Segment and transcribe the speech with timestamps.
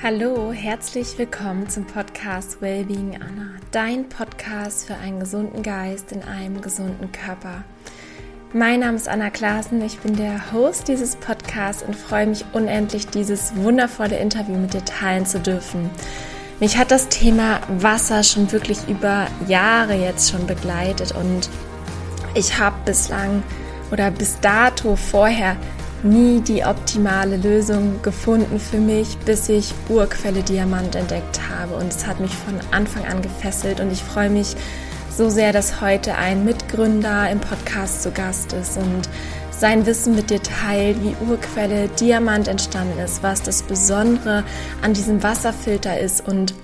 [0.00, 6.60] Hallo, herzlich willkommen zum Podcast Wellbeing Anna, dein Podcast für einen gesunden Geist in einem
[6.60, 7.64] gesunden Körper.
[8.52, 13.08] Mein Name ist Anna Klaassen, ich bin der Host dieses Podcasts und freue mich unendlich,
[13.08, 15.90] dieses wundervolle Interview mit dir teilen zu dürfen.
[16.60, 21.50] Mich hat das Thema Wasser schon wirklich über Jahre jetzt schon begleitet und
[22.34, 23.42] ich habe bislang
[23.90, 25.56] oder bis dato vorher
[26.02, 31.74] nie die optimale Lösung gefunden für mich, bis ich Urquelle Diamant entdeckt habe.
[31.74, 34.56] Und es hat mich von Anfang an gefesselt und ich freue mich
[35.10, 39.08] so sehr, dass heute ein Mitgründer im Podcast zu Gast ist und
[39.50, 44.44] sein Wissen mit dir teilt, wie Urquelle Diamant entstanden ist, was das Besondere
[44.82, 46.54] an diesem Wasserfilter ist und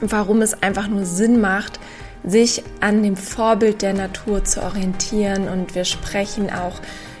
[0.00, 1.78] warum es einfach nur Sinn macht,
[2.24, 5.48] sich an dem Vorbild der Natur zu orientieren.
[5.48, 7.11] Und wir sprechen auch über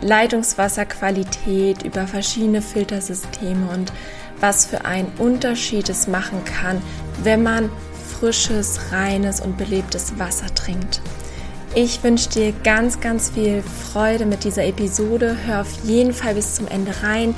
[0.00, 3.92] Leitungswasserqualität, über verschiedene Filtersysteme und
[4.40, 6.82] was für einen Unterschied es machen kann,
[7.22, 7.70] wenn man
[8.18, 11.00] frisches, reines und belebtes Wasser trinkt.
[11.74, 15.36] Ich wünsche dir ganz, ganz viel Freude mit dieser Episode.
[15.46, 17.34] Hör auf jeden Fall bis zum Ende rein.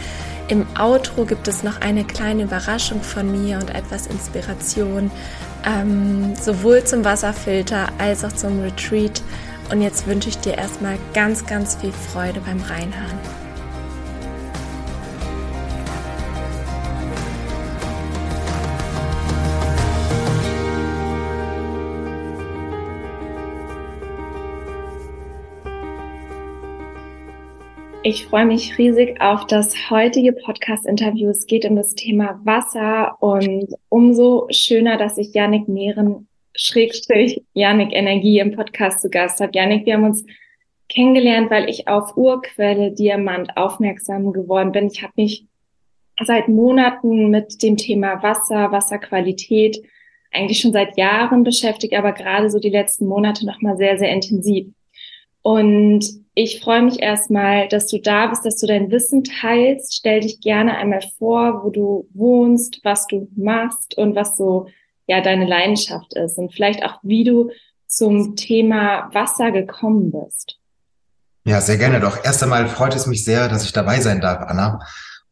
[0.48, 5.10] Im Outro gibt es noch eine kleine Überraschung von mir und etwas Inspiration,
[5.64, 9.22] ähm, sowohl zum Wasserfilter als auch zum Retreat.
[9.70, 13.18] Und jetzt wünsche ich dir erstmal ganz, ganz viel Freude beim Reinhören.
[28.06, 31.30] Ich freue mich riesig auf das heutige Podcast-Interview.
[31.30, 37.92] Es geht um das Thema Wasser und umso schöner, dass ich Janik Mehren Schrägstrich Janik
[37.92, 39.52] Energie im Podcast zu Gast habe.
[39.54, 40.24] Janik, wir haben uns
[40.88, 44.86] kennengelernt, weil ich auf Urquelle Diamant aufmerksam geworden bin.
[44.86, 45.46] Ich habe mich
[46.22, 49.82] seit Monaten mit dem Thema Wasser, Wasserqualität
[50.32, 54.66] eigentlich schon seit Jahren beschäftigt, aber gerade so die letzten Monate nochmal sehr, sehr intensiv.
[55.42, 56.04] Und
[56.34, 59.94] ich freue mich erstmal, dass du da bist, dass du dein Wissen teilst.
[59.94, 64.66] Stell dich gerne einmal vor, wo du wohnst, was du machst und was so
[65.06, 67.50] ja deine Leidenschaft ist und vielleicht auch wie du
[67.86, 70.58] zum Thema Wasser gekommen bist.
[71.44, 72.24] Ja, sehr gerne doch.
[72.24, 74.80] Erst einmal freut es mich sehr, dass ich dabei sein darf, Anna.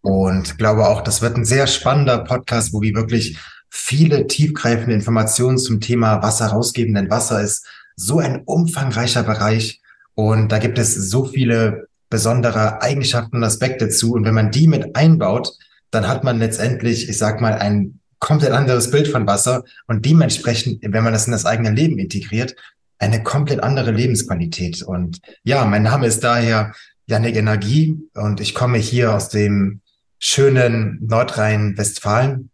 [0.02, 3.38] Und glaube auch, das wird ein sehr spannender Podcast, wo wir wirklich
[3.70, 6.94] viele tiefgreifende Informationen zum Thema Wasser rausgeben.
[6.94, 7.66] Denn Wasser ist
[7.96, 9.80] so ein umfangreicher Bereich
[10.14, 14.12] und da gibt es so viele besondere Eigenschaften und Aspekte zu.
[14.12, 15.56] Und wenn man die mit einbaut,
[15.90, 20.78] dann hat man letztendlich, ich sag mal, ein komplett anderes Bild von Wasser und dementsprechend,
[20.80, 22.54] wenn man das in das eigene Leben integriert,
[23.00, 24.80] eine komplett andere Lebensqualität.
[24.82, 26.72] Und ja, mein Name ist daher
[27.06, 29.80] Janik Energie und ich komme hier aus dem
[30.20, 32.50] schönen Nordrhein-Westfalen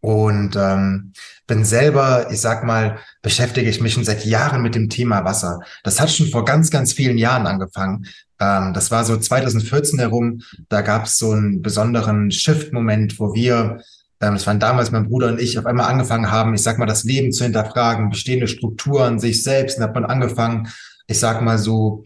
[0.00, 1.12] und ähm,
[1.46, 5.60] bin selber, ich sag mal, beschäftige ich mich schon seit Jahren mit dem Thema Wasser.
[5.84, 8.06] Das hat schon vor ganz, ganz vielen Jahren angefangen.
[8.40, 10.40] Ähm, das war so 2014 herum.
[10.70, 13.82] Da gab es so einen besonderen Shift-Moment, wo wir
[14.20, 17.04] das waren damals mein Bruder und ich, auf einmal angefangen haben, ich sag mal, das
[17.04, 20.68] Leben zu hinterfragen, bestehende Strukturen, sich selbst, und hat man angefangen,
[21.06, 22.04] ich sag mal so,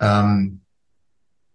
[0.00, 0.60] ähm,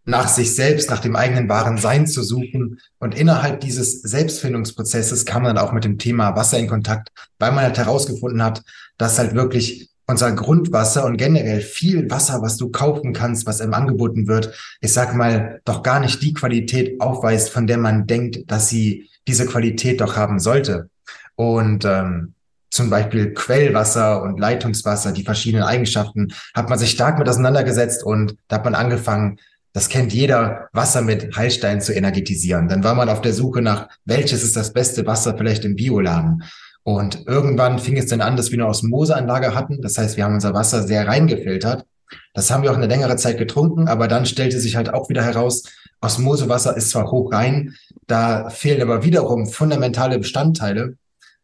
[0.06, 2.80] nach sich selbst, nach dem eigenen wahren Sein zu suchen.
[3.00, 7.10] Und innerhalb dieses Selbstfindungsprozesses kam man dann auch mit dem Thema Wasser in Kontakt,
[7.40, 8.64] weil man halt herausgefunden hat,
[8.98, 13.74] dass halt wirklich unser Grundwasser und generell viel Wasser, was du kaufen kannst, was einem
[13.74, 18.52] angeboten wird, ich sag mal, doch gar nicht die Qualität aufweist, von der man denkt,
[18.52, 20.90] dass sie diese Qualität doch haben sollte.
[21.36, 22.34] Und ähm,
[22.70, 28.36] zum Beispiel Quellwasser und Leitungswasser, die verschiedenen Eigenschaften, hat man sich stark mit auseinandergesetzt und
[28.48, 29.40] da hat man angefangen,
[29.74, 32.68] das kennt jeder, Wasser mit Heilstein zu energetisieren.
[32.68, 36.44] Dann war man auf der Suche nach, welches ist das beste Wasser vielleicht im Bioladen.
[36.84, 39.82] Und irgendwann fing es dann an, dass wir eine Osmoseanlage hatten.
[39.82, 41.86] Das heißt, wir haben unser Wasser sehr reingefiltert.
[42.34, 45.24] Das haben wir auch eine längere Zeit getrunken, aber dann stellte sich halt auch wieder
[45.24, 45.64] heraus,
[46.02, 47.76] Osmosewasser ist zwar hoch rein,
[48.08, 50.98] da fehlen aber wiederum fundamentale Bestandteile,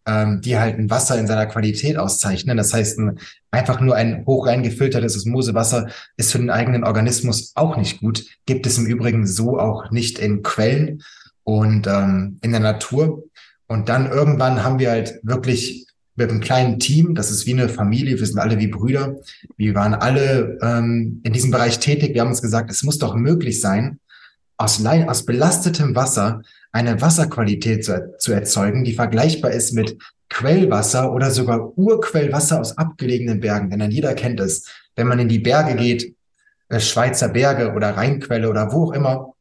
[0.06, 2.58] ähm, die halt ein Wasser in seiner Qualität auszeichnen.
[2.58, 3.20] Das heißt, ein,
[3.52, 5.88] einfach nur ein hoch rein gefiltertes Osmosewasser
[6.18, 8.26] ist für den eigenen Organismus auch nicht gut.
[8.46, 11.04] Gibt es im Übrigen so auch nicht in Quellen
[11.44, 13.24] und ähm, in der Natur.
[13.70, 15.86] Und dann irgendwann haben wir halt wirklich
[16.16, 19.16] mit einem kleinen Team, das ist wie eine Familie, wir sind alle wie Brüder,
[19.58, 23.16] wir waren alle ähm, in diesem Bereich tätig, wir haben uns gesagt, es muss doch
[23.16, 24.00] möglich sein,
[24.58, 29.98] aus, aus belastetem Wasser eine Wasserqualität zu, zu erzeugen, die vergleichbar ist mit
[30.30, 33.70] Quellwasser oder sogar Urquellwasser aus abgelegenen Bergen.
[33.70, 36.16] Denn dann jeder kennt es, wenn man in die Berge geht,
[36.70, 39.34] äh, Schweizer Berge oder Rheinquelle oder wo auch immer,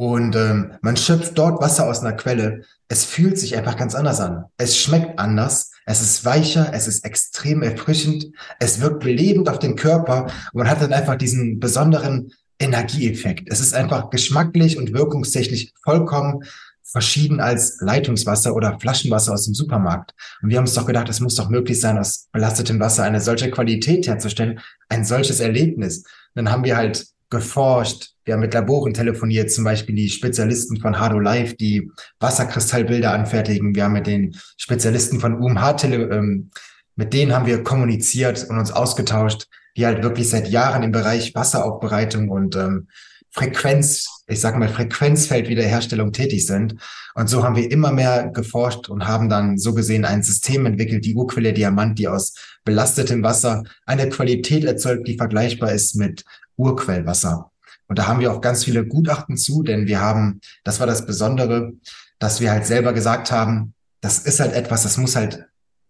[0.00, 2.62] Und ähm, man schöpft dort Wasser aus einer Quelle.
[2.88, 4.46] Es fühlt sich einfach ganz anders an.
[4.56, 5.72] Es schmeckt anders.
[5.84, 6.70] Es ist weicher.
[6.72, 8.28] Es ist extrem erfrischend.
[8.60, 10.22] Es wirkt belebend auf den Körper.
[10.24, 13.52] Und man hat dann einfach diesen besonderen Energieeffekt.
[13.52, 16.44] Es ist einfach geschmacklich und wirkungstechnisch vollkommen
[16.82, 20.14] verschieden als Leitungswasser oder Flaschenwasser aus dem Supermarkt.
[20.40, 23.20] Und wir haben uns doch gedacht, es muss doch möglich sein, aus belastetem Wasser eine
[23.20, 26.04] solche Qualität herzustellen, ein solches Erlebnis.
[26.34, 31.00] Dann haben wir halt geforscht, wir haben mit Laboren telefoniert, zum Beispiel die Spezialisten von
[31.00, 31.90] Hardo Life, die
[32.20, 33.74] Wasserkristallbilder anfertigen.
[33.74, 36.50] Wir haben mit den Spezialisten von UMH tele ähm,
[36.94, 41.34] mit denen haben wir kommuniziert und uns ausgetauscht, die halt wirklich seit Jahren im Bereich
[41.34, 42.86] Wasseraufbereitung und ähm,
[43.32, 46.76] Frequenz, ich sag mal Frequenzfeldwiederherstellung tätig sind.
[47.16, 51.04] Und so haben wir immer mehr geforscht und haben dann so gesehen ein System entwickelt,
[51.04, 52.34] die Urquelle Diamant, die aus
[52.64, 56.24] belastetem Wasser eine Qualität erzeugt, die vergleichbar ist mit
[56.56, 57.49] Urquellwasser.
[57.90, 61.06] Und da haben wir auch ganz viele Gutachten zu, denn wir haben, das war das
[61.06, 61.72] Besondere,
[62.20, 65.46] dass wir halt selber gesagt haben, das ist halt etwas, das muss halt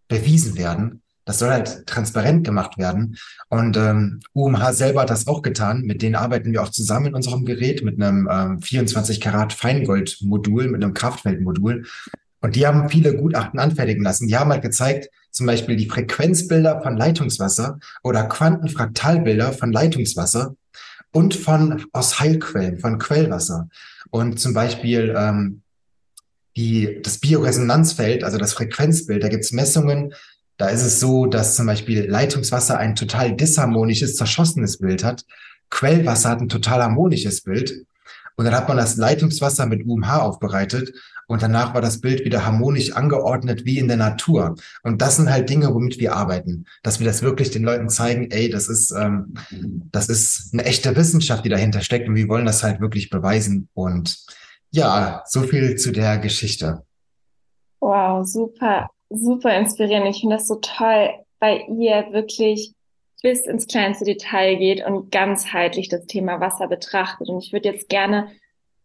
[0.09, 1.03] bewiesen werden.
[1.27, 3.19] Das soll halt transparent gemacht werden.
[3.51, 5.83] Und ähm, UMH selber hat das auch getan.
[5.83, 10.69] Mit denen arbeiten wir auch zusammen in unserem Gerät mit einem ähm, 24 Karat Feingold-Modul,
[10.69, 11.85] mit einem Kraftfeldmodul.
[12.41, 14.27] Und die haben viele Gutachten anfertigen lassen.
[14.27, 20.55] Die haben halt gezeigt, zum Beispiel die Frequenzbilder von Leitungswasser oder Quantenfraktalbilder von Leitungswasser
[21.13, 23.69] und von aus Heilquellen, von Quellwasser.
[24.11, 25.63] Und zum Beispiel ähm,
[26.57, 30.15] die, das Bioresonanzfeld, also das Frequenzbild, da gibt's Messungen,
[30.57, 35.25] da ist es so, dass zum Beispiel Leitungswasser ein total disharmonisches, zerschossenes Bild hat.
[35.71, 37.87] Quellwasser hat ein total harmonisches Bild.
[38.37, 40.93] Und dann hat man das Leitungswasser mit UMH aufbereitet
[41.31, 44.57] und danach war das Bild wieder harmonisch angeordnet wie in der Natur.
[44.83, 48.33] Und das sind halt Dinge, womit wir arbeiten, dass wir das wirklich den Leuten zeigen,
[48.33, 49.35] ey, das ist, ähm,
[49.93, 53.69] das ist eine echte Wissenschaft, die dahinter steckt und wir wollen das halt wirklich beweisen.
[53.75, 54.19] Und
[54.73, 56.83] ja, so viel zu der Geschichte.
[57.79, 60.09] Wow, super, super inspirierend.
[60.09, 62.75] Ich finde das so toll, weil ihr wirklich
[63.23, 67.29] bis ins kleinste Detail geht und ganzheitlich das Thema Wasser betrachtet.
[67.29, 68.33] Und ich würde jetzt gerne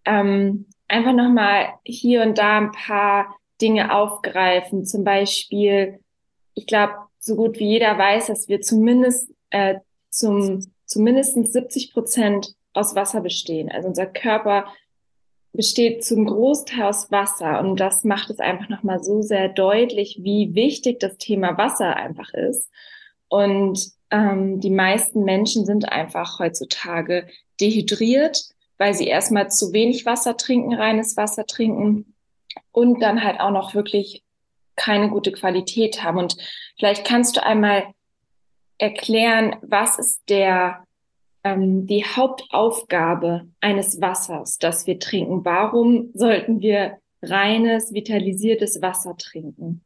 [0.06, 4.86] ähm, einfach nochmal hier und da ein paar Dinge aufgreifen.
[4.86, 6.00] Zum Beispiel,
[6.54, 9.76] ich glaube, so gut wie jeder weiß, dass wir zumindest äh,
[10.10, 13.70] zum zumindest 70 Prozent aus Wasser bestehen.
[13.72, 14.66] Also unser Körper
[15.54, 20.54] besteht zum Großteil aus Wasser und das macht es einfach nochmal so sehr deutlich, wie
[20.54, 22.70] wichtig das Thema Wasser einfach ist.
[23.30, 27.28] Und ähm, die meisten Menschen sind einfach heutzutage
[27.60, 32.14] dehydriert, weil sie erstmal zu wenig Wasser trinken, reines Wasser trinken
[32.72, 34.24] und dann halt auch noch wirklich
[34.76, 36.18] keine gute Qualität haben.
[36.18, 36.36] Und
[36.78, 37.84] vielleicht kannst du einmal
[38.78, 40.84] erklären, was ist der
[41.44, 45.46] ähm, die Hauptaufgabe eines Wassers, das wir trinken?
[45.46, 49.82] Warum sollten wir reines, vitalisiertes Wasser trinken?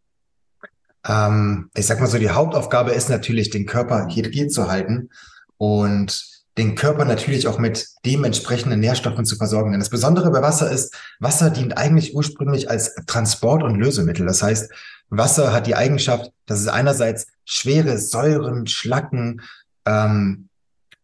[1.08, 5.10] Ähm, ich sag mal so, die Hauptaufgabe ist natürlich, den Körper hydriert zu halten
[5.58, 9.72] und den Körper natürlich auch mit dementsprechenden Nährstoffen zu versorgen.
[9.72, 14.26] Denn das Besondere bei Wasser ist, Wasser dient eigentlich ursprünglich als Transport- und Lösemittel.
[14.26, 14.70] Das heißt,
[15.10, 19.42] Wasser hat die Eigenschaft, dass es einerseits schwere Säuren, Schlacken,
[19.86, 20.49] ähm,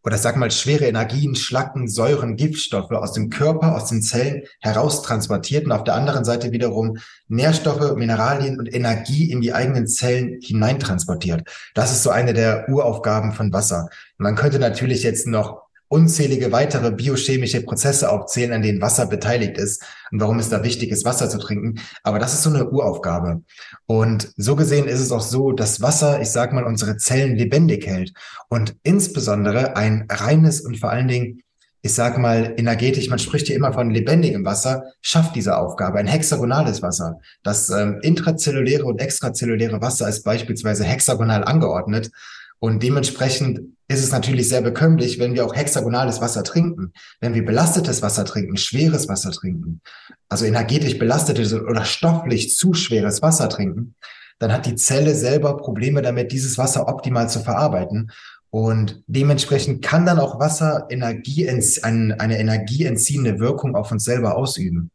[0.06, 5.66] oder sag mal schwere Energien, Schlacken, Säuren, Giftstoffe aus dem Körper, aus den Zellen heraustransportiert
[5.66, 11.42] und auf der anderen Seite wiederum Nährstoffe, Mineralien und Energie in die eigenen Zellen hineintransportiert.
[11.74, 13.88] Das ist so eine der Uraufgaben von Wasser.
[14.16, 19.82] Man könnte natürlich jetzt noch unzählige weitere biochemische Prozesse aufzählen, an denen Wasser beteiligt ist
[20.10, 21.80] und warum es da wichtig ist, Wasser zu trinken.
[22.02, 23.42] Aber das ist so eine Uraufgabe.
[23.86, 27.86] Und so gesehen ist es auch so, dass Wasser, ich sag mal, unsere Zellen lebendig
[27.86, 28.12] hält
[28.48, 31.42] und insbesondere ein reines und vor allen Dingen
[31.86, 36.00] ich sag mal, energetisch, man spricht hier immer von lebendigem Wasser, schafft diese Aufgabe.
[36.00, 37.20] Ein hexagonales Wasser.
[37.44, 42.10] Das ähm, intrazelluläre und extrazelluläre Wasser ist beispielsweise hexagonal angeordnet.
[42.58, 46.92] Und dementsprechend ist es natürlich sehr bekömmlich, wenn wir auch hexagonales Wasser trinken.
[47.20, 49.80] Wenn wir belastetes Wasser trinken, schweres Wasser trinken,
[50.28, 53.94] also energetisch belastetes oder stofflich zu schweres Wasser trinken,
[54.38, 58.10] dann hat die Zelle selber Probleme damit, dieses Wasser optimal zu verarbeiten.
[58.50, 64.90] Und dementsprechend kann dann auch Wasser Energie, eine energieentziehende Wirkung auf uns selber ausüben.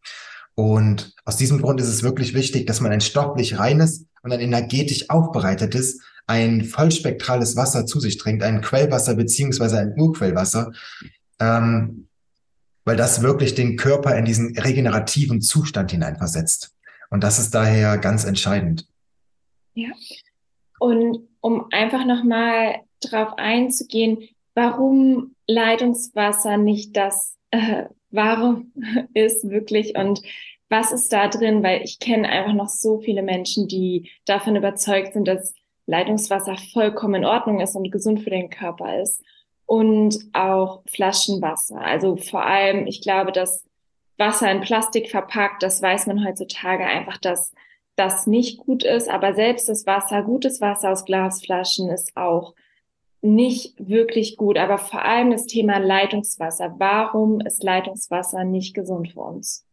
[0.56, 4.41] Und aus diesem Grund ist es wirklich wichtig, dass man ein stofflich reines und ein
[4.41, 6.00] energetisch aufbereitetes
[6.32, 10.72] ein vollspektrales Wasser zu sich trinkt, ein Quellwasser beziehungsweise ein Urquellwasser,
[11.40, 12.08] ähm,
[12.86, 16.74] weil das wirklich den Körper in diesen regenerativen Zustand hineinversetzt.
[17.10, 18.88] Und das ist daher ganz entscheidend.
[19.74, 19.90] Ja.
[20.80, 28.62] Und um einfach nochmal drauf einzugehen, warum Leitungswasser nicht das äh, wahre
[29.14, 30.22] ist wirklich und
[30.70, 31.62] was ist da drin?
[31.64, 35.54] Weil ich kenne einfach noch so viele Menschen, die davon überzeugt sind, dass
[35.91, 39.21] Leitungswasser vollkommen in Ordnung ist und gesund für den Körper ist.
[39.65, 41.79] Und auch Flaschenwasser.
[41.79, 43.65] Also vor allem, ich glaube, dass
[44.17, 47.53] Wasser in Plastik verpackt, das weiß man heutzutage einfach, dass
[47.95, 49.10] das nicht gut ist.
[49.10, 52.53] Aber selbst das Wasser, gutes Wasser aus Glasflaschen ist auch
[53.21, 54.57] nicht wirklich gut.
[54.57, 56.75] Aber vor allem das Thema Leitungswasser.
[56.77, 59.65] Warum ist Leitungswasser nicht gesund für uns?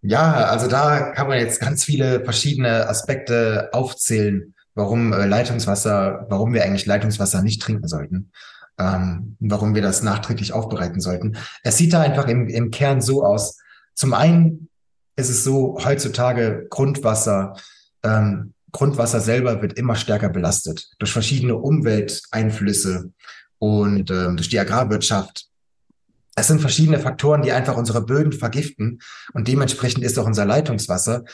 [0.00, 6.52] Ja, also da kann man jetzt ganz viele verschiedene Aspekte aufzählen, warum äh, Leitungswasser, warum
[6.52, 8.30] wir eigentlich Leitungswasser nicht trinken sollten,
[8.78, 11.36] ähm, warum wir das nachträglich aufbereiten sollten.
[11.62, 13.58] Es sieht da einfach im, im Kern so aus.
[13.94, 14.68] Zum einen
[15.16, 17.56] ist es so, heutzutage Grundwasser,
[18.02, 23.12] ähm, Grundwasser selber wird immer stärker belastet durch verschiedene Umwelteinflüsse
[23.58, 25.52] und ähm, durch die Agrarwirtschaft
[26.34, 29.00] es sind verschiedene Faktoren, die einfach unsere Böden vergiften
[29.34, 31.24] und dementsprechend ist auch unser Leitungswasser,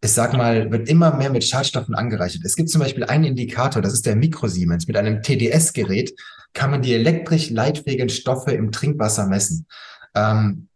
[0.00, 2.42] ich sag mal, wird immer mehr mit Schadstoffen angereichert.
[2.44, 4.86] Es gibt zum Beispiel einen Indikator, das ist der Mikrosiemens.
[4.86, 6.14] Mit einem TDS-Gerät
[6.52, 9.66] kann man die elektrisch leitfähigen Stoffe im Trinkwasser messen.
[10.14, 10.68] Ähm,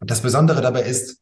[0.00, 1.20] das Besondere dabei ist,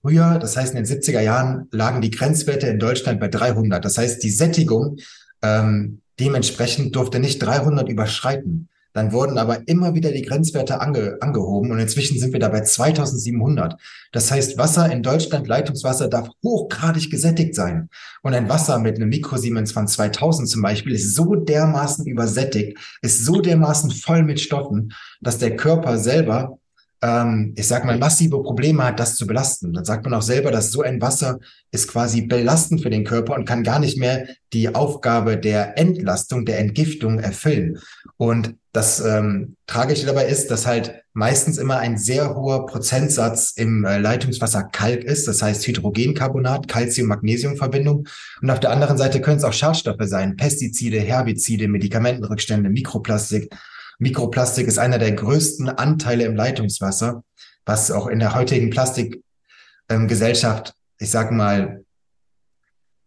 [0.00, 3.84] früher, das heißt in den 70er Jahren, lagen die Grenzwerte in Deutschland bei 300.
[3.84, 4.98] Das heißt, die Sättigung
[5.42, 8.68] ähm, dementsprechend durfte nicht 300 überschreiten.
[8.92, 12.62] Dann wurden aber immer wieder die Grenzwerte ange, angehoben und inzwischen sind wir da bei
[12.62, 13.76] 2700.
[14.12, 17.88] Das heißt, Wasser in Deutschland, Leitungswasser darf hochgradig gesättigt sein.
[18.22, 23.24] Und ein Wasser mit einem Mikrosiemens von 2000 zum Beispiel ist so dermaßen übersättigt, ist
[23.24, 26.58] so dermaßen voll mit Stoffen, dass der Körper selber
[27.02, 29.72] ähm, ich sag mal, massive Probleme hat, das zu belasten.
[29.72, 31.38] Dann sagt man auch selber, dass so ein Wasser
[31.70, 36.44] ist quasi belastend für den Körper und kann gar nicht mehr die Aufgabe der Entlastung,
[36.44, 37.78] der Entgiftung erfüllen.
[38.16, 43.84] Und das ähm, Tragische dabei ist, dass halt meistens immer ein sehr hoher Prozentsatz im
[43.84, 48.06] äh, Leitungswasser Kalk ist, das heißt Hydrogencarbonat, Calcium-Magnesium-Verbindung.
[48.40, 53.52] Und auf der anderen Seite können es auch Schadstoffe sein, Pestizide, Herbizide, Medikamentenrückstände, Mikroplastik.
[53.98, 57.24] Mikroplastik ist einer der größten Anteile im Leitungswasser,
[57.66, 61.84] was auch in der heutigen Plastikgesellschaft, ähm, ich sag mal,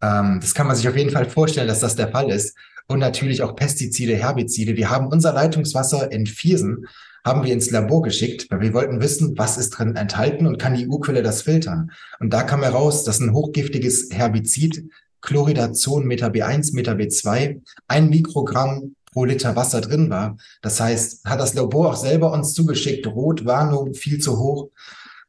[0.01, 2.57] ähm, das kann man sich auf jeden Fall vorstellen, dass das der Fall ist.
[2.87, 4.75] Und natürlich auch Pestizide, Herbizide.
[4.75, 6.87] Wir haben unser Leitungswasser in Viersen,
[7.23, 10.73] haben wir ins Labor geschickt, weil wir wollten wissen, was ist drin enthalten und kann
[10.73, 11.91] die Urquelle das filtern.
[12.19, 14.89] Und da kam heraus, dass ein hochgiftiges Herbizid,
[15.21, 20.37] Chloridazon Meta B1, Meta B2, ein Mikrogramm pro Liter Wasser drin war.
[20.61, 24.69] Das heißt, hat das Labor auch selber uns zugeschickt, Rotwarnung viel zu hoch.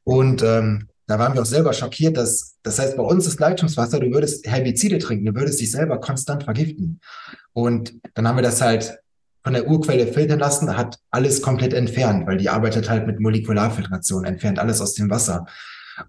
[0.04, 4.00] Und ähm, da waren wir auch selber schockiert, dass, das heißt, bei uns ist Leitungswasser,
[4.00, 7.00] du würdest Herbizide trinken, du würdest dich selber konstant vergiften.
[7.52, 8.98] Und dann haben wir das halt
[9.42, 14.24] von der Urquelle filtern lassen, hat alles komplett entfernt, weil die arbeitet halt mit Molekularfiltration,
[14.24, 15.46] entfernt alles aus dem Wasser.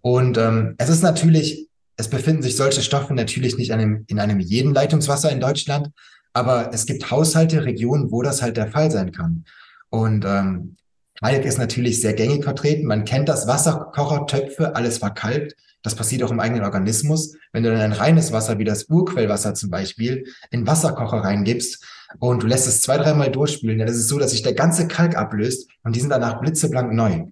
[0.02, 4.20] Und ähm, es ist natürlich, es befinden sich solche Stoffe natürlich nicht in einem, in
[4.20, 5.90] einem jeden Leitungswasser in Deutschland,
[6.34, 9.46] aber es gibt Haushalte, Regionen, wo das halt der Fall sein kann.
[9.90, 10.76] Und ähm,
[11.22, 12.86] Kalk ist natürlich sehr gängig vertreten.
[12.86, 15.56] Man kennt das Wasserkochertöpfe, alles verkalkt.
[15.84, 17.36] Das passiert auch im eigenen Organismus.
[17.52, 21.86] Wenn du dann ein reines Wasser wie das Urquellwasser zum Beispiel in Wasserkocher reingibst
[22.20, 24.88] und du lässt es zwei, dreimal durchspülen, dann ist es so, dass sich der ganze
[24.88, 27.26] Kalk ablöst und die sind danach blitzeblank neu,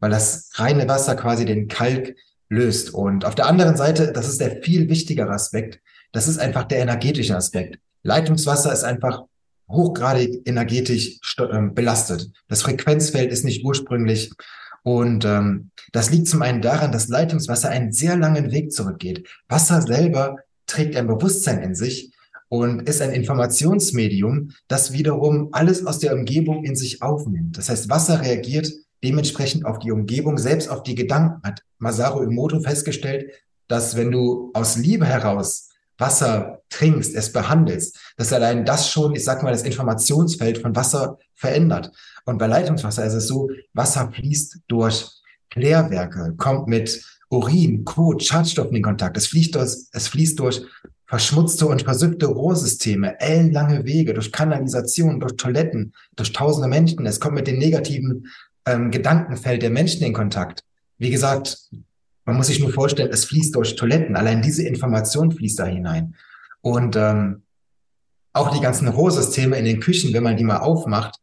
[0.00, 2.16] weil das reine Wasser quasi den Kalk
[2.48, 2.92] löst.
[2.92, 5.80] Und auf der anderen Seite, das ist der viel wichtigere Aspekt,
[6.12, 7.78] das ist einfach der energetische Aspekt.
[8.02, 9.24] Leitungswasser ist einfach
[9.68, 12.30] hochgradig energetisch ähm, belastet.
[12.48, 14.32] Das Frequenzfeld ist nicht ursprünglich.
[14.82, 19.28] Und ähm, das liegt zum einen daran, dass Leitungswasser einen sehr langen Weg zurückgeht.
[19.48, 22.12] Wasser selber trägt ein Bewusstsein in sich
[22.48, 27.56] und ist ein Informationsmedium, das wiederum alles aus der Umgebung in sich aufnimmt.
[27.58, 28.72] Das heißt, Wasser reagiert
[29.04, 31.42] dementsprechend auf die Umgebung, selbst auf die Gedanken.
[31.42, 33.30] Hat Masaru Emoto festgestellt,
[33.68, 35.69] dass wenn du aus Liebe heraus
[36.00, 41.18] Wasser trinkst, es behandelst, dass allein das schon, ich sag mal, das Informationsfeld von Wasser
[41.34, 41.90] verändert.
[42.24, 45.08] Und bei Leitungswasser ist es so, Wasser fließt durch
[45.50, 49.16] Klärwerke, kommt mit Urin, Kot, Schadstoffen in Kontakt.
[49.16, 50.62] Es fließt durch, es fließt durch
[51.06, 57.04] verschmutzte und versüffte Rohrsysteme, ellenlange Wege, durch Kanalisation, durch Toiletten, durch tausende Menschen.
[57.04, 58.28] Es kommt mit dem negativen
[58.64, 60.62] ähm, Gedankenfeld der Menschen in Kontakt.
[60.98, 61.58] Wie gesagt,
[62.24, 64.16] man muss sich nur vorstellen, es fließt durch Toiletten.
[64.16, 66.14] Allein diese Information fließt da hinein.
[66.60, 67.42] Und ähm,
[68.32, 71.16] auch die ganzen Rohrsysteme in den Küchen, wenn man die mal aufmacht,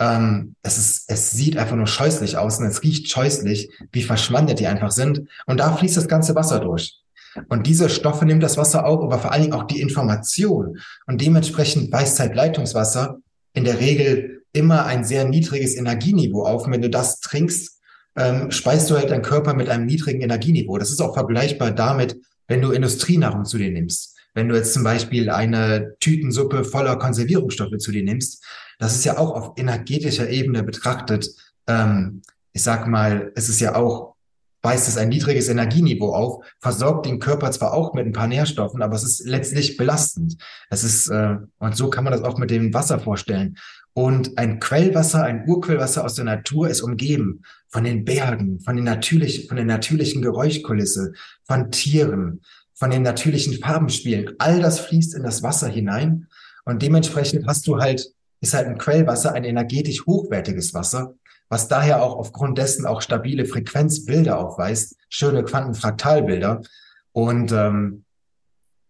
[0.00, 4.60] ähm, es, ist, es sieht einfach nur scheußlich aus und es riecht scheußlich, wie verschwandert
[4.60, 5.22] die einfach sind.
[5.46, 7.00] Und da fließt das ganze Wasser durch.
[7.48, 10.78] Und diese Stoffe nimmt das Wasser auf, aber vor allen Dingen auch die Information.
[11.06, 13.18] Und dementsprechend weiß Leitungswasser
[13.52, 16.66] in der Regel immer ein sehr niedriges Energieniveau auf.
[16.66, 17.77] Und wenn du das trinkst,
[18.18, 20.78] ähm, speist du halt deinen Körper mit einem niedrigen Energieniveau.
[20.78, 22.16] Das ist auch vergleichbar damit,
[22.48, 24.16] wenn du Industrienahrung zu dir nimmst.
[24.34, 28.44] Wenn du jetzt zum Beispiel eine Tütensuppe voller Konservierungsstoffe zu dir nimmst,
[28.78, 31.28] das ist ja auch auf energetischer Ebene betrachtet.
[31.66, 32.22] Ähm,
[32.52, 34.16] ich sag mal, es ist ja auch
[34.62, 38.82] weist es ein niedriges Energieniveau auf, versorgt den Körper zwar auch mit ein paar Nährstoffen,
[38.82, 40.36] aber es ist letztlich belastend.
[40.68, 43.56] Es ist, äh, und so kann man das auch mit dem Wasser vorstellen.
[43.98, 48.84] Und ein Quellwasser, ein Urquellwasser aus der Natur ist umgeben von den Bergen, von den
[48.84, 52.42] natürlichen, von der natürlichen Geräuschkulisse, von Tieren,
[52.74, 54.36] von den natürlichen Farbenspielen.
[54.38, 56.28] All das fließt in das Wasser hinein.
[56.64, 58.06] Und dementsprechend hast du halt,
[58.40, 61.14] ist halt ein Quellwasser ein energetisch hochwertiges Wasser,
[61.48, 66.62] was daher auch aufgrund dessen auch stabile Frequenzbilder aufweist, schöne Quantenfraktalbilder.
[67.10, 68.04] Und ähm,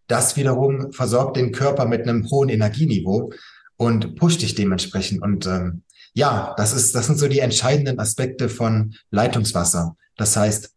[0.05, 3.31] das wiederum versorgt den Körper mit einem hohen Energieniveau
[3.79, 5.21] und pusht dich dementsprechend.
[5.21, 5.83] Und ähm,
[6.13, 9.95] ja, das ist, das sind so die entscheidenden Aspekte von Leitungswasser.
[10.17, 10.71] Das heißt,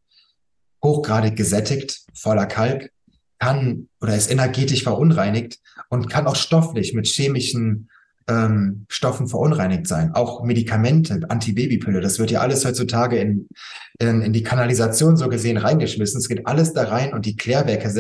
[0.82, 2.90] hochgradig gesättigt, voller Kalk,
[3.40, 7.90] kann oder ist energetisch verunreinigt und kann auch stofflich mit chemischen
[8.28, 10.14] ähm, Stoffen verunreinigt sein.
[10.14, 13.49] Auch Medikamente, Antibabypille, das wird ja alles heutzutage in,
[13.99, 16.21] in, in die Kanalisation so gesehen reingeschmissen.
[16.21, 17.90] Es geht alles da rein und die Klärwerke,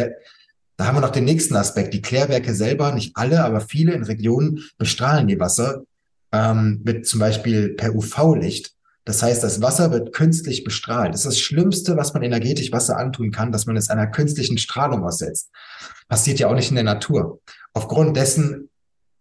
[0.76, 1.94] da haben wir noch den nächsten Aspekt.
[1.94, 5.82] Die Klärwerke selber, nicht alle, aber viele in Regionen bestrahlen die Wasser
[6.32, 8.72] ähm, mit zum Beispiel per UV-Licht.
[9.04, 11.12] Das heißt, das Wasser wird künstlich bestrahlt.
[11.12, 14.58] Das ist das Schlimmste, was man energetisch Wasser antun kann, dass man es einer künstlichen
[14.58, 15.50] Strahlung aussetzt.
[16.08, 17.40] Passiert ja auch nicht in der Natur.
[17.74, 18.68] Aufgrund dessen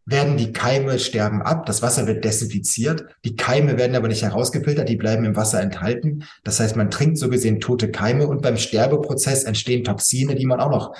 [0.06, 4.90] werden die Keime sterben ab, das Wasser wird desinfiziert, die Keime werden aber nicht herausgefiltert,
[4.90, 6.26] die bleiben im Wasser enthalten.
[6.44, 10.60] Das heißt, man trinkt so gesehen tote Keime und beim Sterbeprozess entstehen Toxine, die man
[10.60, 10.96] auch noch,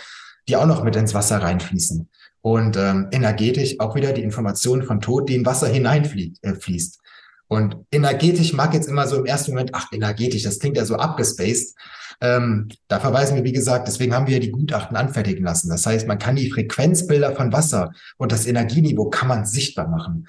[0.48, 2.10] die auch noch mit ins Wasser reinfließen.
[2.42, 6.44] Und ähm, energetisch auch wieder die Information von Tod, die in Wasser hineinfließt.
[6.44, 7.00] Äh, fließt.
[7.48, 10.96] Und energetisch mag jetzt immer so im ersten Moment, ach, energetisch, das klingt ja so
[10.96, 11.76] abgespaced.
[12.22, 15.70] Ähm, da verweisen wir, wie gesagt, deswegen haben wir die Gutachten anfertigen lassen.
[15.70, 20.28] Das heißt, man kann die Frequenzbilder von Wasser und das Energieniveau kann man sichtbar machen.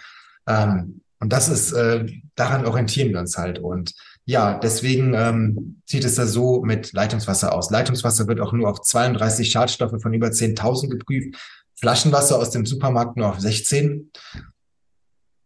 [0.49, 3.61] Ähm, und das ist, äh, daran orientieren wir uns halt.
[3.61, 7.71] Und ja, deswegen ähm, sieht es da so mit Leitungswasser aus.
[7.71, 11.37] Leitungswasser wird auch nur auf 32 Schadstoffe von über 10.000 geprüft.
[11.75, 14.13] Flaschenwasser aus dem Supermarkt nur auf 16.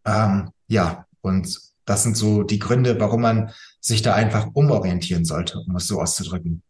[0.05, 5.59] Ähm, ja, und das sind so die Gründe, warum man sich da einfach umorientieren sollte,
[5.65, 6.61] um es so auszudrücken.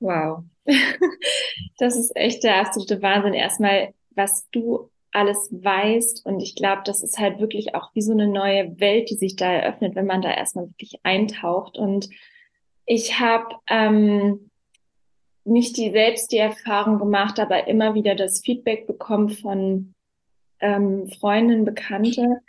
[0.00, 0.44] Wow.
[1.78, 3.34] Das ist echt der absolute Wahnsinn.
[3.34, 6.24] Erstmal, was du alles weißt.
[6.24, 9.36] Und ich glaube, das ist halt wirklich auch wie so eine neue Welt, die sich
[9.36, 11.76] da eröffnet, wenn man da erstmal wirklich eintaucht.
[11.76, 12.08] Und
[12.86, 14.50] ich habe ähm,
[15.44, 19.94] nicht die selbst die Erfahrung gemacht, aber immer wieder das Feedback bekommen von
[20.60, 22.40] ähm, Freundinnen, Bekannte,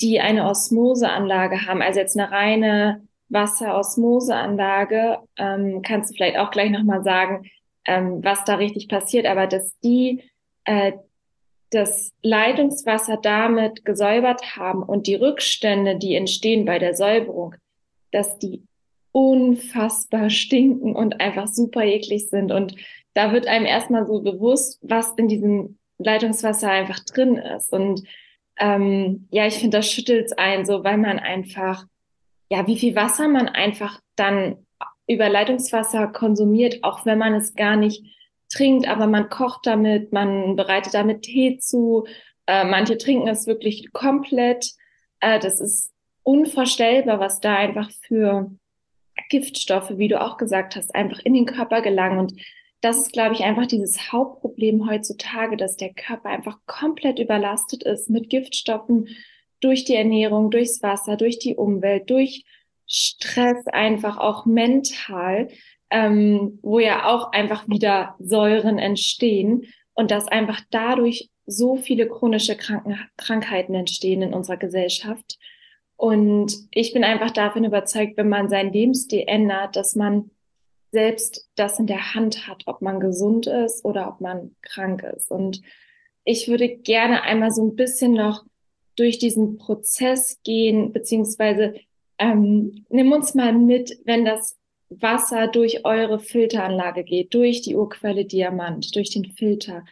[0.00, 6.70] die eine Osmoseanlage haben, also jetzt eine reine Wasserosmoseanlage, ähm, kannst du vielleicht auch gleich
[6.70, 7.48] nochmal sagen,
[7.86, 10.22] ähm, was da richtig passiert, aber dass die
[10.64, 10.92] äh,
[11.72, 17.54] das Leitungswasser damit gesäubert haben und die Rückstände, die entstehen bei der Säuberung,
[18.12, 18.62] dass die
[19.10, 22.52] unfassbar stinken und einfach super eklig sind.
[22.52, 22.76] Und
[23.14, 27.72] da wird einem erstmal so bewusst, was in diesem Leitungswasser einfach drin ist.
[27.72, 28.02] Und
[28.58, 31.86] ähm, ja, ich finde, das schüttelt ein, so weil man einfach,
[32.50, 34.56] ja, wie viel Wasser man einfach dann
[35.08, 38.04] über Leitungswasser konsumiert, auch wenn man es gar nicht
[38.52, 42.06] trinkt, aber man kocht damit, man bereitet damit Tee zu.
[42.46, 44.72] Äh, manche trinken es wirklich komplett.
[45.20, 48.50] Äh, das ist unvorstellbar, was da einfach für
[49.30, 52.18] Giftstoffe, wie du auch gesagt hast, einfach in den Körper gelangen.
[52.18, 52.34] Und
[52.80, 58.10] das ist, glaube ich, einfach dieses Hauptproblem heutzutage, dass der Körper einfach komplett überlastet ist
[58.10, 59.08] mit Giftstoffen
[59.60, 62.44] durch die Ernährung, durchs Wasser, durch die Umwelt, durch
[62.86, 65.48] Stress einfach auch mental,
[65.92, 72.56] ähm, wo ja auch einfach wieder Säuren entstehen und dass einfach dadurch so viele chronische
[72.56, 75.38] Kranken Krankheiten entstehen in unserer Gesellschaft.
[75.96, 80.30] Und ich bin einfach davon überzeugt, wenn man seinen Lebensstil ändert, dass man
[80.90, 85.30] selbst das in der Hand hat, ob man gesund ist oder ob man krank ist.
[85.30, 85.60] Und
[86.24, 88.44] ich würde gerne einmal so ein bisschen noch
[88.96, 91.74] durch diesen Prozess gehen, beziehungsweise
[92.18, 94.58] ähm, nimm uns mal mit, wenn das
[95.00, 99.84] Wasser durch eure Filteranlage geht, durch die Urquelle Diamant, durch den Filter.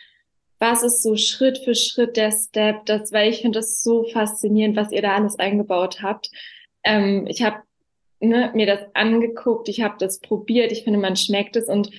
[0.58, 2.86] Was ist so Schritt für Schritt der Step?
[2.86, 6.30] Das, weil ich finde das so faszinierend, was ihr da alles eingebaut habt.
[6.84, 7.62] Ähm, ich habe
[8.20, 11.90] ne, mir das angeguckt, ich habe das probiert, ich finde, man schmeckt es und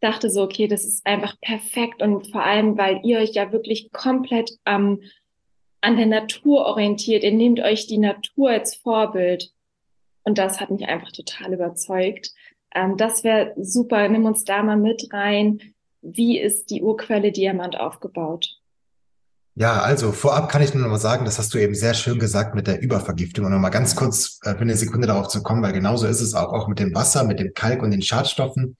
[0.00, 3.90] dachte so, okay, das ist einfach perfekt und vor allem, weil ihr euch ja wirklich
[3.92, 5.00] komplett am
[5.80, 7.24] an der Natur orientiert.
[7.24, 9.50] Ihr nehmt euch die Natur als Vorbild.
[10.22, 12.32] Und das hat mich einfach total überzeugt.
[12.74, 14.08] Ähm, das wäre super.
[14.08, 15.60] Nimm uns da mal mit rein.
[16.02, 18.60] Wie ist die Urquelle Diamant aufgebaut?
[19.56, 22.18] Ja, also vorab kann ich nur noch mal sagen, das hast du eben sehr schön
[22.18, 25.42] gesagt mit der Übervergiftung und noch mal ganz kurz äh, für eine Sekunde darauf zu
[25.42, 28.00] kommen, weil genauso ist es auch, auch mit dem Wasser, mit dem Kalk und den
[28.00, 28.76] Schadstoffen.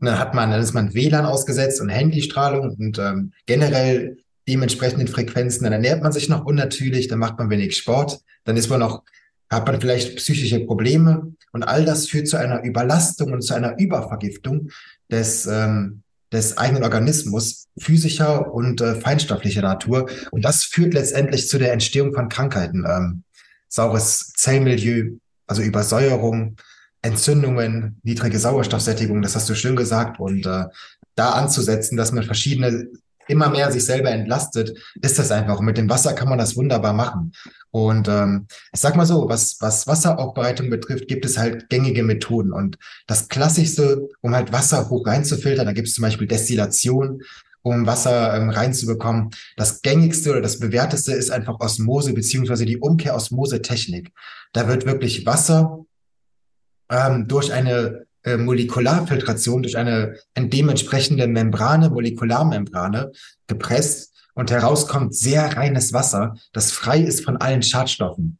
[0.00, 5.08] Und dann hat man, dann ist man WLAN ausgesetzt und Handystrahlung und ähm, generell dementsprechenden
[5.08, 5.64] Frequenzen.
[5.64, 9.04] Dann ernährt man sich noch unnatürlich, dann macht man wenig Sport, dann ist man noch,
[9.50, 13.78] hat man vielleicht psychische Probleme und all das führt zu einer Überlastung und zu einer
[13.78, 14.70] Übervergiftung
[15.10, 20.08] des ähm, des eigenen Organismus, physischer und äh, feinstofflicher Natur.
[20.30, 22.84] Und das führt letztendlich zu der Entstehung von Krankheiten.
[22.86, 23.22] Ähm,
[23.68, 26.56] saures Zellmilieu, also Übersäuerung,
[27.00, 30.20] Entzündungen, niedrige Sauerstoffsättigung, das hast du schön gesagt.
[30.20, 30.64] Und äh,
[31.14, 32.88] da anzusetzen, dass man verschiedene
[33.28, 35.58] immer mehr sich selber entlastet, ist das einfach.
[35.58, 37.32] Und mit dem Wasser kann man das wunderbar machen.
[37.70, 42.52] Und ähm, ich sag mal so, was, was Wasseraufbereitung betrifft, gibt es halt gängige Methoden.
[42.52, 47.22] Und das Klassischste, um halt Wasser hoch reinzufiltern, da gibt es zum Beispiel Destillation,
[47.62, 49.30] um Wasser ähm, reinzubekommen.
[49.56, 54.12] Das gängigste oder das bewährteste ist einfach Osmose beziehungsweise die Umkehr-Osmose-Technik.
[54.52, 55.84] Da wird wirklich Wasser
[56.90, 63.12] ähm, durch eine äh, Molekularfiltration durch eine dementsprechende Membrane, Molekularmembrane
[63.46, 68.38] gepresst und herauskommt sehr reines Wasser, das frei ist von allen Schadstoffen.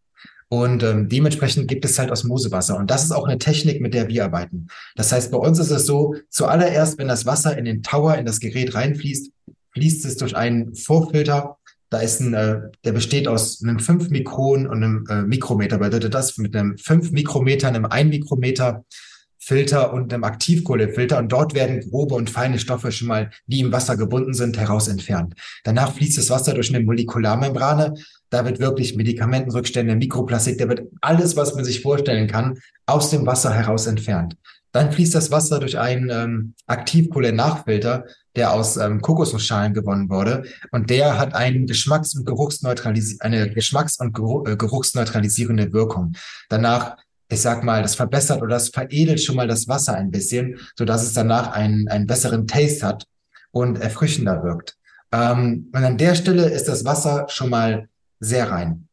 [0.49, 2.77] Und ähm, dementsprechend gibt es halt Osmosewasser.
[2.77, 4.69] Und das ist auch eine Technik, mit der wir arbeiten.
[4.97, 8.25] Das heißt, bei uns ist es so, zuallererst, wenn das Wasser in den Tower, in
[8.25, 9.31] das Gerät reinfließt,
[9.73, 11.59] fließt es durch einen Vorfilter.
[11.91, 15.79] Da ist ein, äh, der besteht aus einem 5 Mikron und einem äh, Mikrometer.
[15.79, 18.85] Bedeutet das mit einem 5 Mikrometer, einem 1 Mikrometer
[19.49, 23.73] Filter und einem Aktivkohlefilter und dort werden grobe und feine Stoffe schon mal, die im
[23.73, 25.33] Wasser gebunden sind, heraus entfernt.
[25.65, 27.95] Danach fließt das Wasser durch eine Molekularmembrane.
[28.29, 33.25] Da wird wirklich Medikamentenrückstände, Mikroplastik, da wird alles, was man sich vorstellen kann, aus dem
[33.25, 34.37] Wasser heraus entfernt.
[34.73, 38.05] Dann fließt das Wasser durch einen ähm, Aktivkohle-Nachfilter,
[38.37, 40.43] der aus ähm, Kokosnussschalen gewonnen wurde.
[40.73, 46.13] Und der hat einen Geschmacks- und Geruchsneutralis eine Geschmacks- und äh, Geruchsneutralisierende Wirkung.
[46.51, 46.97] Danach
[47.31, 50.85] ich sag mal, das verbessert oder das veredelt schon mal das Wasser ein bisschen, so
[50.85, 53.05] dass es danach einen, einen besseren Taste hat
[53.51, 54.77] und erfrischender wirkt.
[55.13, 57.89] Ähm, und an der Stelle ist das Wasser schon mal
[58.21, 58.89] sehr rein.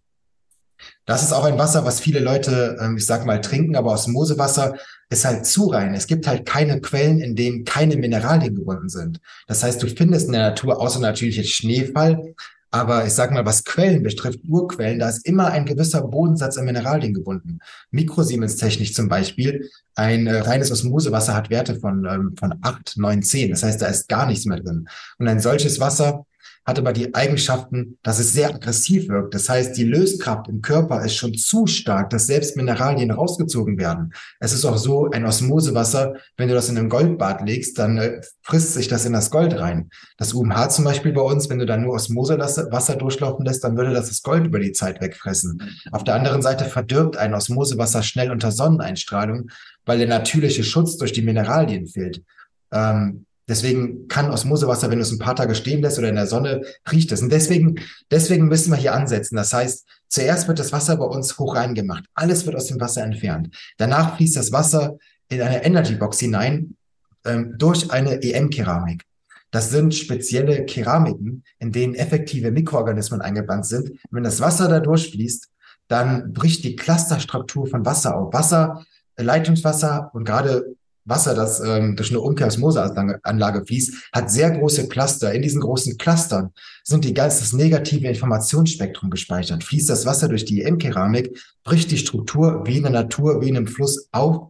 [1.05, 4.75] Das ist auch ein Wasser, was viele Leute, ähm, ich sag mal, trinken, aber Osmosewasser
[5.09, 5.93] ist halt zu rein.
[5.93, 9.19] Es gibt halt keine Quellen, in denen keine Mineralien gebunden sind.
[9.47, 12.33] Das heißt, du findest in der Natur außer natürlich Schneefall,
[12.75, 16.65] aber ich sag mal, was Quellen betrifft, Urquellen, da ist immer ein gewisser Bodensatz an
[16.65, 17.59] Mineralien gebunden.
[17.91, 23.51] Mikrosiemens-Technik zum Beispiel, ein äh, reines Osmosewasser hat Werte von, ähm, von 8, 9, 10.
[23.51, 24.89] Das heißt, da ist gar nichts mehr drin.
[25.17, 26.25] Und ein solches Wasser
[26.65, 29.35] hat aber die Eigenschaften, dass es sehr aggressiv wirkt.
[29.35, 34.13] Das heißt, die Löskraft im Körper ist schon zu stark, dass selbst Mineralien rausgezogen werden.
[34.39, 38.21] Es ist auch so, ein Osmosewasser, wenn du das in ein Goldbad legst, dann äh,
[38.41, 39.89] frisst sich das in das Gold rein.
[40.17, 43.93] Das UMH zum Beispiel bei uns, wenn du dann nur Osmosewasser durchlaufen lässt, dann würde
[43.93, 45.61] das das Gold über die Zeit wegfressen.
[45.91, 49.51] Auf der anderen Seite verdirbt ein Osmosewasser schnell unter Sonneneinstrahlung,
[49.85, 52.23] weil der natürliche Schutz durch die Mineralien fehlt.
[52.71, 56.27] Ähm, Deswegen kann Osmosewasser, wenn du es ein paar Tage stehen lässt oder in der
[56.27, 57.21] Sonne, riecht es.
[57.21, 57.79] Und deswegen,
[58.09, 59.35] deswegen müssen wir hier ansetzen.
[59.35, 62.05] Das heißt, zuerst wird das Wasser bei uns hoch reingemacht.
[62.15, 63.55] Alles wird aus dem Wasser entfernt.
[63.77, 64.97] Danach fließt das Wasser
[65.29, 66.75] in eine Energy Box hinein
[67.23, 69.03] ähm, durch eine EM-Keramik.
[69.51, 73.91] Das sind spezielle Keramiken, in denen effektive Mikroorganismen eingebannt sind.
[74.11, 75.49] Wenn das Wasser da durchfließt,
[75.87, 78.33] dann bricht die Clusterstruktur von Wasser auf.
[78.33, 78.83] Wasser,
[79.17, 85.33] Leitungswasser und gerade Wasser, das ähm, durch eine Umkehrosmoseanlage fließt, hat sehr große Cluster.
[85.33, 86.51] In diesen großen Clustern
[86.83, 89.63] sind die ganz das negative Informationsspektrum gespeichert.
[89.63, 93.57] Fließt das Wasser durch die EM-Keramik, bricht die Struktur wie in der Natur, wie in
[93.57, 94.49] einem Fluss auf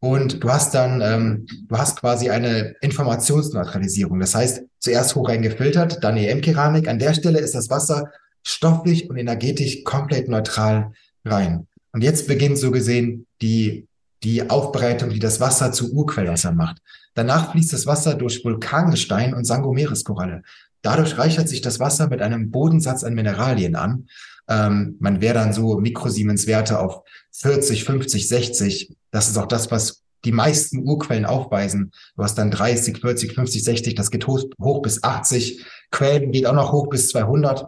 [0.00, 4.20] und du hast dann, ähm, du hast quasi eine Informationsneutralisierung.
[4.20, 6.88] Das heißt, zuerst hoch gefiltert, dann EM-Keramik.
[6.88, 8.12] An der Stelle ist das Wasser
[8.44, 10.92] stofflich und energetisch komplett neutral
[11.24, 11.66] rein.
[11.92, 13.88] Und jetzt beginnt so gesehen die
[14.26, 16.78] die Aufbereitung, die das Wasser zu Urquellwasser macht.
[17.14, 20.42] Danach fließt das Wasser durch Vulkangestein und Sangomereskoralle.
[20.82, 24.08] Dadurch reichert sich das Wasser mit einem Bodensatz an Mineralien an.
[24.48, 27.02] Ähm, man wäre dann so Mikrosiemens-Werte auf
[27.34, 28.96] 40, 50, 60.
[29.12, 31.92] Das ist auch das, was die meisten Urquellen aufweisen.
[32.16, 33.94] Du hast dann 30, 40, 50, 60.
[33.94, 35.64] Das geht hoch, hoch bis 80.
[35.92, 37.66] Quellen geht auch noch hoch bis 200.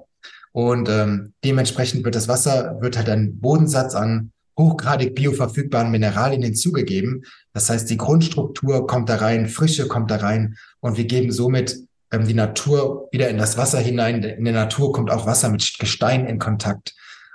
[0.50, 7.24] Und ähm, dementsprechend wird das Wasser, wird halt ein Bodensatz an hochgradig bioverfügbaren Mineralien hinzugegeben.
[7.52, 11.78] Das heißt, die Grundstruktur kommt da rein, Frische kommt da rein und wir geben somit
[12.10, 14.22] ähm, die Natur wieder in das Wasser hinein.
[14.22, 16.94] In der Natur kommt auch Wasser mit Gestein in Kontakt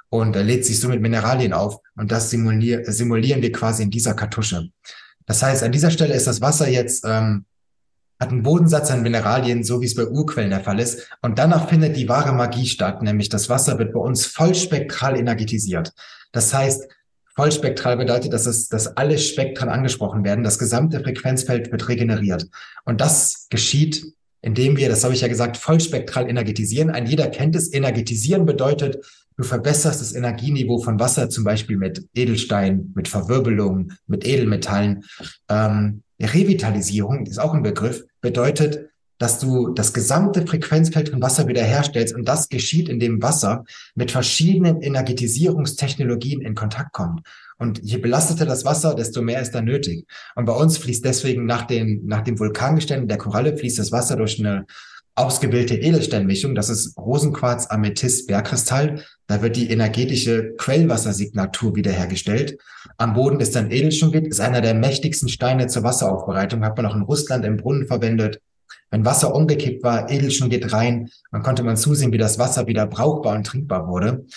[0.10, 1.78] und äh, lädt sich so mit Mineralien auf.
[1.96, 4.70] Und das simulier simulieren wir quasi in dieser Kartusche.
[5.26, 7.46] Das heißt, an dieser Stelle ist das Wasser jetzt ähm,
[8.20, 11.10] hat einen Bodensatz an Mineralien, so wie es bei Urquellen der Fall ist.
[11.22, 15.92] Und danach findet die wahre Magie statt, nämlich das Wasser wird bei uns vollspektral energetisiert.
[16.32, 16.88] Das heißt,
[17.36, 20.43] vollspektral bedeutet, dass, es, dass alle Spektren angesprochen werden.
[20.43, 22.48] Das gesamte Frequenzfeld wird regeneriert.
[22.86, 24.06] Und das geschieht,
[24.41, 26.89] indem wir, das habe ich ja gesagt, vollspektral energetisieren.
[26.89, 27.74] Ein jeder kennt es.
[27.74, 29.04] Energetisieren bedeutet,
[29.38, 35.06] du verbesserst das Energieniveau von Wasser, zum Beispiel mit Edelstein, mit Verwirbelung, mit Edelmetallen.
[35.50, 38.89] Ähm, Revitalisierung ist auch ein Begriff, bedeutet,
[39.24, 43.64] dass du das gesamte Frequenzfeld von Wasser wiederherstellst und das geschieht, indem Wasser
[43.96, 47.22] mit verschiedenen Energetisierungstechnologien in Kontakt kommt.
[47.58, 50.06] Und je belasteter das Wasser, desto mehr ist da nötig.
[50.36, 54.18] Und bei uns fließt deswegen nach den, nach dem Vulkangestein der Koralle fließt das Wasser
[54.18, 54.66] durch eine
[55.16, 56.54] ausgebildete Edelsteinmischung.
[56.54, 59.06] Das ist Rosenquarz, Amethyst, Bergkristall.
[59.28, 62.58] Da wird die energetische Quellwassersignatur wiederhergestellt.
[62.98, 66.66] Am Boden ist dann Edelschungit, ist einer der mächtigsten Steine zur Wasseraufbereitung.
[66.66, 68.42] Hat man auch in Russland im Brunnen verwendet.
[68.94, 73.36] Wenn Wasser umgekippt war, Edelschungit rein, dann konnte man zusehen, wie das Wasser wieder brauchbar
[73.36, 74.28] und trinkbar wurde.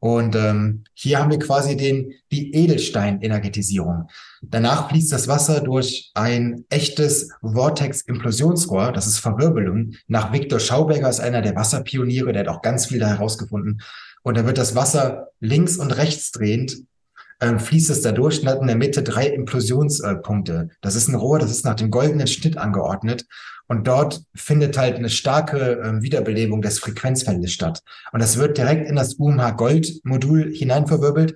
[0.00, 4.08] Und ähm, hier haben wir quasi den, die Edelstein-Energetisierung.
[4.42, 9.92] Danach fließt das Wasser durch ein echtes Vortex-Implosionsrohr, das ist Verwirbelung.
[10.08, 13.80] Nach Viktor Schauberger ist einer der Wasserpioniere, der hat auch ganz viel da herausgefunden.
[14.24, 16.82] Und da wird das Wasser links und rechts drehend,
[17.42, 20.70] ähm, fließt es da durch und hat in der Mitte drei Implosionspunkte.
[20.80, 23.26] Das ist ein Rohr, das ist nach dem goldenen Schnitt angeordnet.
[23.66, 27.82] Und dort findet halt eine starke äh, Wiederbelebung des Frequenzfeldes statt.
[28.12, 31.34] Und das wird direkt in das UMH Gold Modul hineinverwirbelt.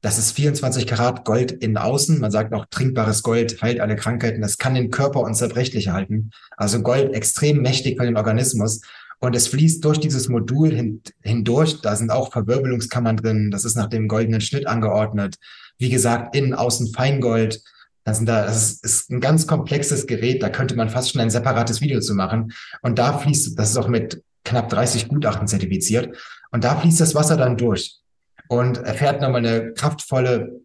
[0.00, 2.20] Das ist 24 Karat Gold innen außen.
[2.20, 4.42] Man sagt auch trinkbares Gold heilt alle Krankheiten.
[4.42, 6.30] Das kann den Körper unzerbrechlich halten.
[6.56, 8.80] Also Gold extrem mächtig für den Organismus.
[9.20, 11.80] Und es fließt durch dieses Modul hin, hindurch.
[11.80, 13.50] Da sind auch Verwirbelungskammern drin.
[13.50, 15.36] Das ist nach dem goldenen Schnitt angeordnet.
[15.76, 17.60] Wie gesagt, innen, außen Feingold.
[18.04, 21.82] Das, da, das ist ein ganz komplexes Gerät, da könnte man fast schon ein separates
[21.82, 22.52] Video zu machen.
[22.80, 26.16] Und da fließt, das ist auch mit knapp 30 Gutachten zertifiziert,
[26.50, 28.00] und da fließt das Wasser dann durch
[28.48, 30.62] und erfährt nochmal eine kraftvolle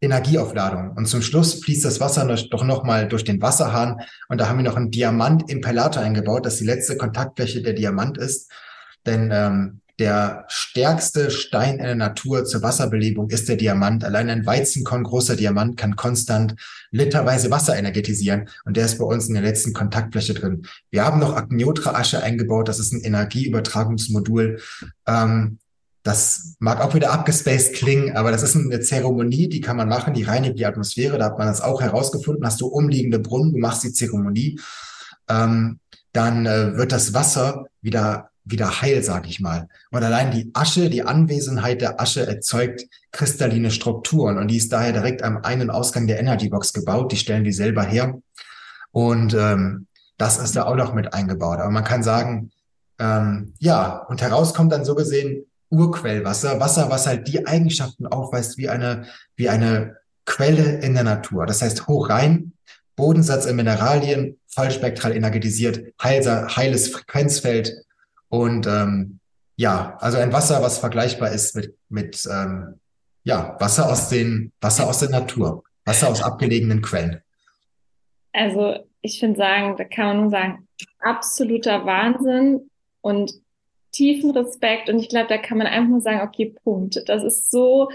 [0.00, 0.92] Energieaufladung.
[0.96, 4.00] Und zum Schluss fließt das Wasser doch nochmal durch den Wasserhahn.
[4.28, 8.50] Und da haben wir noch einen Diamant-Impellator eingebaut, das die letzte Kontaktfläche der Diamant ist.
[9.06, 14.04] Denn ähm, der stärkste Stein in der Natur zur Wasserbelebung ist der Diamant.
[14.04, 16.54] Allein ein Weizenkorn großer Diamant kann konstant
[16.92, 20.66] literweise Wasser energetisieren und der ist bei uns in der letzten Kontaktfläche drin.
[20.90, 24.60] Wir haben noch Agniotra-Asche eingebaut, das ist ein Energieübertragungsmodul.
[25.08, 25.58] Ähm,
[26.08, 30.14] das mag auch wieder abgespaced klingen, aber das ist eine Zeremonie, die kann man machen,
[30.14, 31.18] die reinigt die Atmosphäre.
[31.18, 32.46] Da hat man das auch herausgefunden.
[32.46, 34.58] Hast du umliegende Brunnen, du machst die Zeremonie,
[35.28, 35.80] ähm,
[36.12, 39.68] dann äh, wird das Wasser wieder wieder heil, sag ich mal.
[39.90, 44.92] Und allein die Asche, die Anwesenheit der Asche erzeugt kristalline Strukturen und die ist daher
[44.92, 47.12] direkt am einen Ausgang der Energybox gebaut.
[47.12, 48.18] Die stellen die selber her
[48.90, 51.58] und ähm, das ist da auch noch mit eingebaut.
[51.58, 52.50] Aber man kann sagen,
[52.98, 58.58] ähm, ja, und heraus kommt dann so gesehen Urquellwasser, Wasser, was halt die Eigenschaften aufweist
[58.58, 61.46] wie eine, wie eine Quelle in der Natur.
[61.46, 62.52] Das heißt hoch rein,
[62.96, 67.84] Bodensatz in Mineralien, vollspektral energetisiert, heilser, heiles Frequenzfeld,
[68.28, 69.20] und ähm,
[69.56, 72.80] ja, also ein Wasser, was vergleichbar ist mit, mit ähm,
[73.24, 77.22] ja, Wasser aus den, Wasser aus der Natur, Wasser aus abgelegenen Quellen.
[78.32, 80.68] Also ich finde sagen, da kann man nur sagen,
[81.00, 83.32] absoluter Wahnsinn und
[83.98, 84.88] tiefen Respekt.
[84.88, 87.02] Und ich glaube, da kann man einfach nur sagen, okay, Punkt.
[87.06, 87.90] Das ist so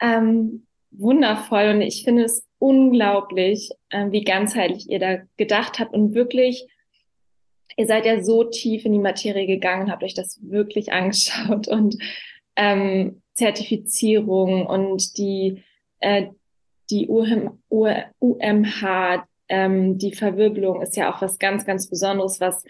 [0.00, 6.14] ähm, wundervoll und ich finde es unglaublich, äh, wie ganzheitlich ihr da gedacht habt und
[6.14, 6.66] wirklich
[7.76, 11.96] ihr seid ja so tief in die Materie gegangen, habt euch das wirklich angeschaut und
[12.56, 15.62] ähm, Zertifizierung und die,
[16.00, 16.26] äh,
[16.90, 22.64] die UM, UMH, ähm, die Verwirbelung ist ja auch was ganz, ganz Besonderes, was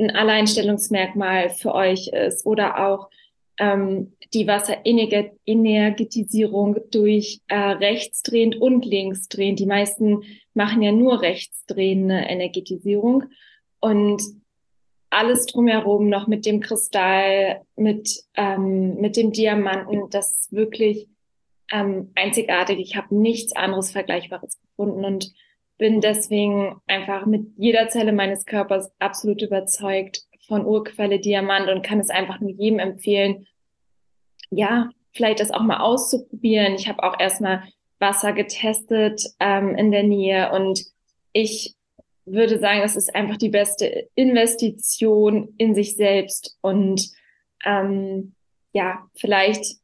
[0.00, 3.10] ein Alleinstellungsmerkmal für euch ist oder auch
[3.58, 9.58] ähm, die Wasserenergetisierung durch äh, rechtsdrehend und linksdrehend.
[9.58, 10.22] Die meisten
[10.54, 13.24] machen ja nur rechtsdrehende Energetisierung.
[13.80, 14.22] Und
[15.10, 21.08] alles drumherum noch mit dem Kristall, mit, ähm, mit dem Diamanten, das ist wirklich
[21.70, 22.78] ähm, einzigartig.
[22.78, 25.32] Ich habe nichts anderes Vergleichbares gefunden und
[25.80, 31.98] bin deswegen einfach mit jeder Zelle meines Körpers absolut überzeugt von Urquelle Diamant und kann
[31.98, 33.46] es einfach nur jedem empfehlen,
[34.50, 36.74] ja, vielleicht das auch mal auszuprobieren.
[36.74, 37.62] Ich habe auch erstmal
[37.98, 40.84] Wasser getestet ähm, in der Nähe und
[41.32, 41.74] ich
[42.26, 46.58] würde sagen, das ist einfach die beste Investition in sich selbst.
[46.60, 47.10] Und
[47.64, 48.34] ähm,
[48.72, 49.79] ja, vielleicht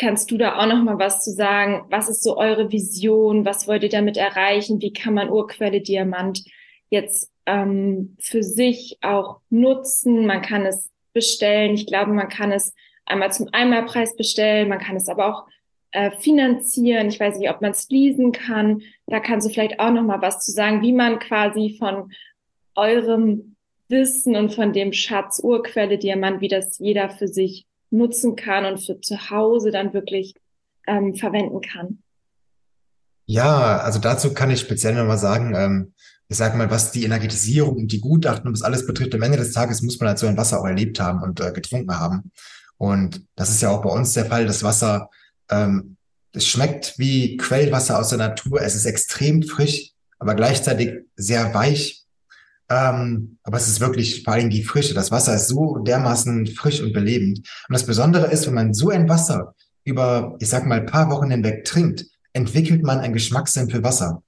[0.00, 1.84] kannst du da auch noch mal was zu sagen.
[1.90, 3.44] Was ist so eure Vision?
[3.44, 4.80] Was wollt ihr damit erreichen?
[4.80, 6.42] Wie kann man Urquelle Diamant
[6.88, 10.26] jetzt ähm, für sich auch nutzen?
[10.26, 11.74] Man kann es bestellen.
[11.74, 12.72] Ich glaube, man kann es
[13.04, 14.70] einmal zum Einmalpreis bestellen.
[14.70, 15.46] Man kann es aber auch
[15.90, 17.08] äh, finanzieren.
[17.08, 18.80] Ich weiß nicht, ob man es leasen kann.
[19.06, 22.10] Da kannst du vielleicht auch noch mal was zu sagen, wie man quasi von
[22.74, 23.54] eurem
[23.88, 28.78] Wissen und von dem Schatz Urquelle Diamant, wie das jeder für sich nutzen kann und
[28.78, 30.34] für zu Hause dann wirklich
[30.86, 32.02] ähm, verwenden kann.
[33.26, 35.94] Ja, also dazu kann ich speziell nochmal sagen, ähm,
[36.28, 39.38] ich sage mal, was die Energetisierung und die Gutachten und das alles betrifft, am Ende
[39.38, 42.30] des Tages muss man halt so ein Wasser auch erlebt haben und äh, getrunken haben.
[42.76, 44.46] Und das ist ja auch bei uns der Fall.
[44.46, 45.10] Das Wasser
[45.50, 45.96] ähm,
[46.32, 48.62] es schmeckt wie Quellwasser aus der Natur.
[48.62, 51.99] Es ist extrem frisch, aber gleichzeitig sehr weich.
[52.70, 54.94] Ähm, aber es ist wirklich vor allem die Frische.
[54.94, 57.38] Das Wasser ist so dermaßen frisch und belebend.
[57.38, 59.54] Und das Besondere ist, wenn man so ein Wasser
[59.84, 64.22] über, ich sag mal, paar Wochen hinweg trinkt, entwickelt man ein Geschmackssinn für Wasser.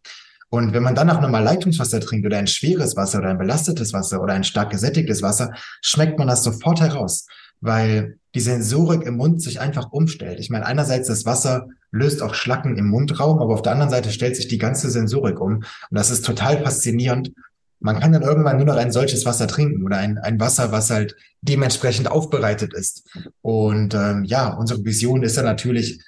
[0.50, 4.20] Und wenn man danach nochmal Leitungswasser trinkt oder ein schweres Wasser oder ein belastetes Wasser
[4.20, 7.26] oder ein stark gesättigtes Wasser, schmeckt man das sofort heraus
[7.62, 10.40] weil die Sensorik im Mund sich einfach umstellt.
[10.40, 14.10] Ich meine, einerseits das Wasser löst auch Schlacken im Mundraum, aber auf der anderen Seite
[14.10, 15.56] stellt sich die ganze Sensorik um.
[15.56, 17.32] Und das ist total faszinierend.
[17.82, 20.90] Man kann dann irgendwann nur noch ein solches Wasser trinken oder ein, ein Wasser, was
[20.90, 23.08] halt dementsprechend aufbereitet ist.
[23.42, 26.00] Und ähm, ja, unsere Vision ist ja natürlich,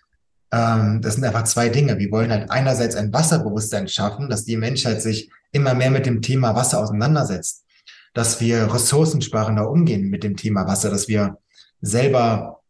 [0.52, 1.98] ähm, das sind einfach zwei Dinge.
[1.98, 6.22] Wir wollen halt einerseits ein Wasserbewusstsein schaffen, dass die Menschheit sich immer mehr mit dem
[6.22, 7.64] Thema Wasser auseinandersetzt,
[8.12, 11.38] dass wir ressourcensparender umgehen mit dem Thema Wasser, dass wir
[11.80, 12.60] selber,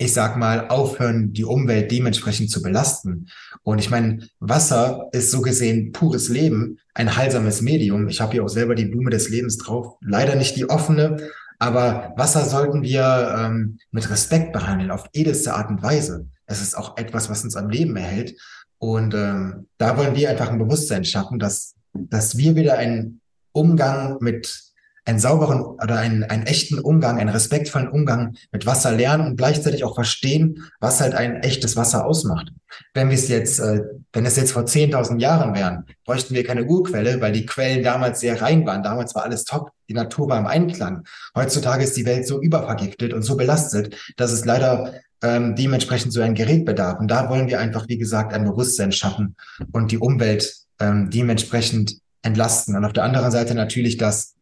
[0.00, 3.26] ich sag mal, aufhören, die Umwelt dementsprechend zu belasten.
[3.62, 8.08] Und ich meine, Wasser ist so gesehen pures Leben, ein heilsames Medium.
[8.08, 9.98] Ich habe hier auch selber die Blume des Lebens drauf.
[10.00, 11.18] Leider nicht die offene,
[11.58, 16.26] aber Wasser sollten wir ähm, mit Respekt behandeln, auf edelste Art und Weise.
[16.46, 18.34] Es ist auch etwas, was uns am Leben erhält.
[18.78, 23.20] Und ähm, da wollen wir einfach ein Bewusstsein schaffen, dass, dass wir wieder einen
[23.52, 24.69] Umgang mit
[25.10, 29.82] einen sauberen oder einen, einen echten Umgang, einen respektvollen Umgang mit Wasser lernen und gleichzeitig
[29.82, 32.52] auch verstehen, was halt ein echtes Wasser ausmacht.
[32.94, 36.64] Wenn wir es jetzt, äh, wenn es jetzt vor 10.000 Jahren wären, bräuchten wir keine
[36.64, 38.84] Urquelle, weil die Quellen damals sehr rein waren.
[38.84, 41.04] Damals war alles top, die Natur war im Einklang.
[41.36, 46.20] Heutzutage ist die Welt so übervergiftet und so belastet, dass es leider ähm, dementsprechend so
[46.20, 47.00] ein Gerät bedarf.
[47.00, 49.34] Und da wollen wir einfach, wie gesagt, ein Bewusstsein schaffen
[49.72, 52.76] und die Umwelt ähm, dementsprechend entlasten.
[52.76, 54.34] Und auf der anderen Seite natürlich das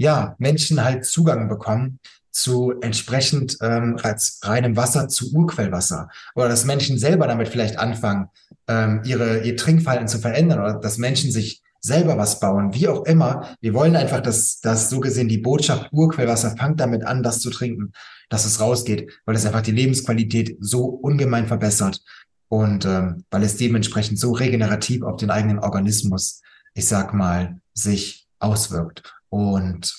[0.00, 3.96] ja, Menschen halt Zugang bekommen zu entsprechend ähm,
[4.42, 8.28] reinem Wasser zu Urquellwasser oder dass Menschen selber damit vielleicht anfangen,
[8.66, 13.04] ähm, ihre ihr Trinkverhalten zu verändern oder dass Menschen sich selber was bauen, wie auch
[13.04, 13.54] immer.
[13.60, 17.50] Wir wollen einfach, dass, dass so gesehen die Botschaft Urquellwasser fangt damit an, das zu
[17.50, 17.92] trinken,
[18.30, 22.00] dass es rausgeht, weil es einfach die Lebensqualität so ungemein verbessert
[22.48, 26.40] und ähm, weil es dementsprechend so regenerativ auf den eigenen Organismus,
[26.72, 29.19] ich sag mal, sich auswirkt.
[29.30, 29.94] Und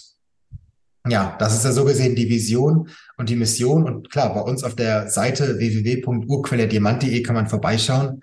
[1.08, 3.86] ja, das ist ja so gesehen die Vision und die Mission.
[3.86, 8.22] Und klar, bei uns auf der Seite www.urquellediamant.de kann man vorbeischauen.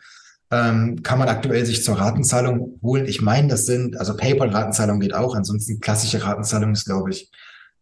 [0.51, 3.07] Ähm, kann man aktuell sich zur Ratenzahlung holen.
[3.07, 5.35] Ich meine, das sind, also PayPal-Ratenzahlung geht auch.
[5.35, 7.31] Ansonsten klassische Ratenzahlung ist, glaube ich,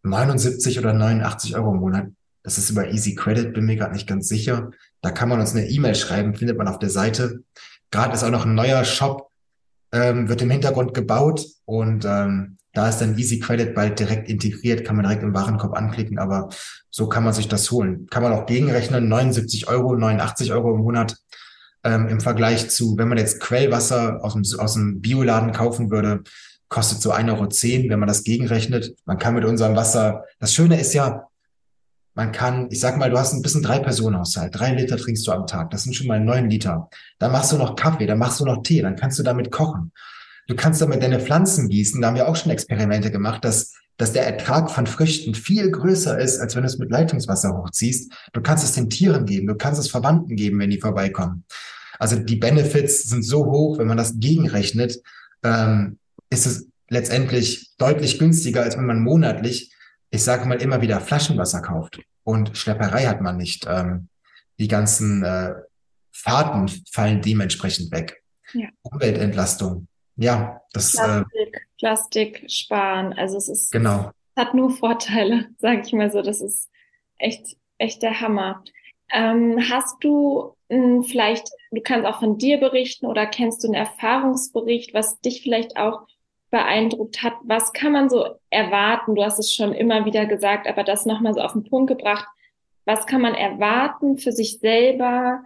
[0.02, 2.06] 79 oder 89 Euro im Monat.
[2.42, 4.70] Das ist über Easy Credit, bin mir gerade nicht ganz sicher.
[5.02, 7.42] Da kann man uns eine E-Mail schreiben, findet man auf der Seite.
[7.90, 9.30] Gerade ist auch noch ein neuer Shop,
[9.92, 14.84] ähm, wird im Hintergrund gebaut und ähm, da ist dann Easy Credit bald direkt integriert,
[14.84, 16.50] kann man direkt im Warenkorb anklicken, aber
[16.90, 18.06] so kann man sich das holen.
[18.10, 21.16] Kann man auch gegenrechnen, 79 Euro, 89 Euro im Monat
[21.84, 26.22] ähm, im Vergleich zu, wenn man jetzt Quellwasser aus dem, aus dem Bioladen kaufen würde,
[26.68, 28.94] kostet so 1,10 Euro, wenn man das gegenrechnet.
[29.06, 31.28] Man kann mit unserem Wasser, das Schöne ist ja,
[32.12, 35.26] man kann, ich sag mal, du hast ein bisschen drei Personen Haushalt, drei Liter trinkst
[35.26, 36.90] du am Tag, das sind schon mal neun Liter.
[37.18, 39.92] Dann machst du noch Kaffee, dann machst du noch Tee, dann kannst du damit kochen.
[40.46, 42.00] Du kannst damit deine Pflanzen gießen.
[42.00, 46.18] Da haben wir auch schon Experimente gemacht, dass, dass der Ertrag von Früchten viel größer
[46.18, 48.12] ist, als wenn du es mit Leitungswasser hochziehst.
[48.32, 51.44] Du kannst es den Tieren geben, du kannst es Verwandten geben, wenn die vorbeikommen.
[51.98, 55.00] Also die Benefits sind so hoch, wenn man das gegenrechnet,
[55.42, 55.98] ähm,
[56.30, 59.72] ist es letztendlich deutlich günstiger, als wenn man monatlich,
[60.10, 62.00] ich sage mal, immer wieder Flaschenwasser kauft.
[62.22, 63.66] Und Schlepperei hat man nicht.
[63.68, 64.08] Ähm,
[64.58, 65.54] die ganzen äh,
[66.12, 68.22] Fahrten fallen dementsprechend weg.
[68.52, 68.68] Ja.
[68.82, 73.12] Umweltentlastung ja, das äh, Plastik, äh, Plastik sparen.
[73.12, 74.10] Also es ist genau.
[74.36, 76.22] hat nur Vorteile, sage ich mal so.
[76.22, 76.70] Das ist
[77.18, 78.62] echt echt der Hammer.
[79.12, 83.68] Ähm, hast du mh, hm, vielleicht, du kannst auch von dir berichten oder kennst du
[83.68, 86.06] einen Erfahrungsbericht, was dich vielleicht auch
[86.50, 87.34] beeindruckt hat.
[87.42, 89.14] Was kann man so erwarten?
[89.14, 92.26] Du hast es schon immer wieder gesagt, aber das nochmal so auf den Punkt gebracht.
[92.84, 95.42] Was kann man erwarten für sich selber,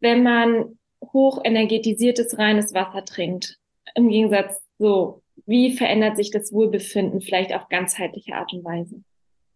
[0.00, 0.78] wenn man
[1.12, 3.58] hochenergetisiertes reines Wasser trinkt?
[3.94, 9.02] Im Gegensatz so, wie verändert sich das Wohlbefinden vielleicht auf ganzheitliche Art und Weise?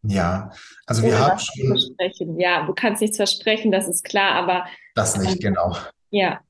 [0.03, 0.51] Ja,
[0.87, 1.69] also wir haben schon.
[1.69, 2.39] Versprechen.
[2.39, 4.67] Ja, du kannst nichts versprechen, das ist klar, aber.
[4.95, 5.77] Das nicht, ähm, genau.
[6.11, 6.41] Ja.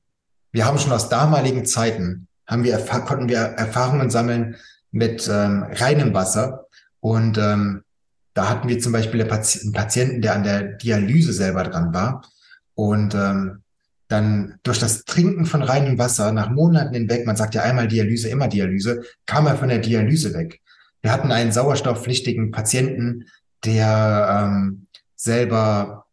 [0.51, 4.55] Wir haben schon aus damaligen Zeiten, haben wir, konnten wir Erfahrungen sammeln
[4.91, 6.67] mit ähm, reinem Wasser.
[6.99, 7.83] Und ähm,
[8.33, 12.23] da hatten wir zum Beispiel einen Patienten, der an der Dialyse selber dran war.
[12.75, 13.63] Und ähm,
[14.07, 18.29] dann durch das Trinken von reinem Wasser nach Monaten hinweg, man sagt ja einmal Dialyse,
[18.29, 20.61] immer Dialyse, kam er von der Dialyse weg.
[21.01, 23.25] Wir hatten einen sauerstoffpflichtigen Patienten,
[23.65, 26.05] der ähm, selber,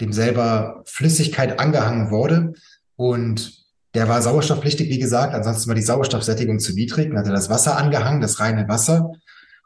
[0.00, 2.54] dem selber Flüssigkeit angehangen wurde
[2.96, 3.62] und
[3.94, 7.50] der war sauerstoffpflichtig, wie gesagt, ansonsten war die Sauerstoffsättigung zu niedrig, dann hat er das
[7.50, 9.12] Wasser angehangen, das reine Wasser.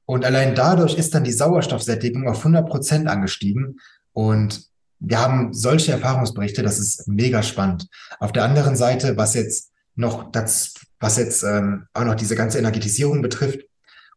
[0.05, 3.81] Und allein dadurch ist dann die Sauerstoffsättigung auf 100 Prozent angestiegen.
[4.13, 4.69] Und
[4.99, 7.89] wir haben solche Erfahrungsberichte, das ist mega spannend.
[8.19, 12.59] Auf der anderen Seite, was jetzt noch das, was jetzt ähm, auch noch diese ganze
[12.59, 13.61] Energetisierung betrifft,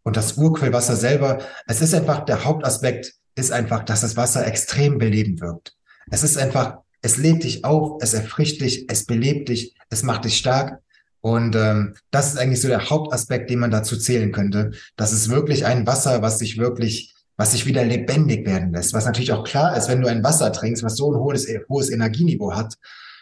[0.03, 4.97] und das Urquellwasser selber, es ist einfach, der Hauptaspekt ist einfach, dass das Wasser extrem
[4.97, 5.75] belebend wirkt.
[6.09, 10.25] Es ist einfach, es lädt dich auf, es erfrischt dich, es belebt dich, es macht
[10.25, 10.81] dich stark.
[11.21, 14.71] Und ähm, das ist eigentlich so der Hauptaspekt, den man dazu zählen könnte.
[14.95, 18.93] Das ist wirklich ein Wasser, was sich wirklich, was sich wieder lebendig werden lässt.
[18.93, 21.89] Was natürlich auch klar ist, wenn du ein Wasser trinkst, was so ein hohes, hohes
[21.89, 22.75] Energieniveau hat,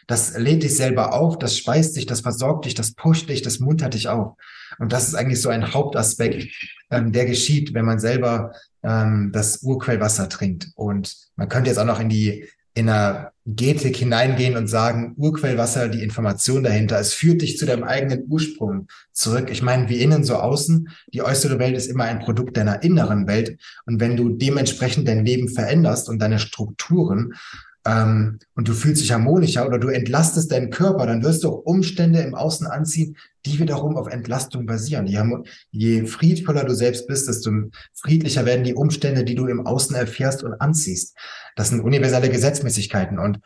[0.07, 3.59] das lädt dich selber auf, das speist dich, das versorgt dich, das pusht dich, das
[3.59, 4.33] muntert dich auf.
[4.79, 6.47] Und das ist eigentlich so ein Hauptaspekt,
[6.89, 10.69] ähm, der geschieht, wenn man selber ähm, das Urquellwasser trinkt.
[10.73, 15.89] Und man könnte jetzt auch noch in die in einer Getik hineingehen und sagen, Urquellwasser,
[15.89, 19.49] die Information dahinter, es führt dich zu deinem eigenen Ursprung zurück.
[19.49, 23.25] Ich meine, wie innen so außen, die äußere Welt ist immer ein Produkt deiner inneren
[23.25, 23.57] Welt.
[23.87, 27.33] Und wenn du dementsprechend dein Leben veränderst und deine Strukturen,
[27.87, 31.65] ähm, und du fühlst dich harmonischer oder du entlastest deinen Körper, dann wirst du auch
[31.65, 33.15] Umstände im Außen anziehen,
[33.45, 35.07] die wiederum auf Entlastung basieren.
[35.07, 35.23] Je,
[35.71, 37.49] je friedvoller du selbst bist, desto
[37.93, 41.15] friedlicher werden die Umstände, die du im Außen erfährst und anziehst.
[41.55, 43.39] Das sind universelle Gesetzmäßigkeiten und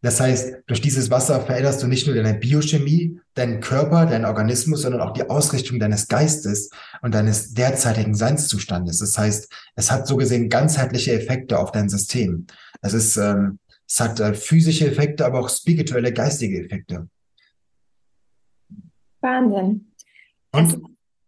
[0.00, 4.82] das heißt, durch dieses Wasser veränderst du nicht nur deine Biochemie, deinen Körper, deinen Organismus,
[4.82, 6.70] sondern auch die Ausrichtung deines Geistes
[7.02, 9.00] und deines derzeitigen Seinszustandes.
[9.00, 12.46] Das heißt, es hat so gesehen ganzheitliche Effekte auf dein System.
[12.80, 13.58] Es ist ähm,
[13.88, 17.08] es hat äh, physische Effekte, aber auch spirituelle, geistige Effekte.
[19.20, 19.92] Wahnsinn.
[20.52, 20.82] Und also,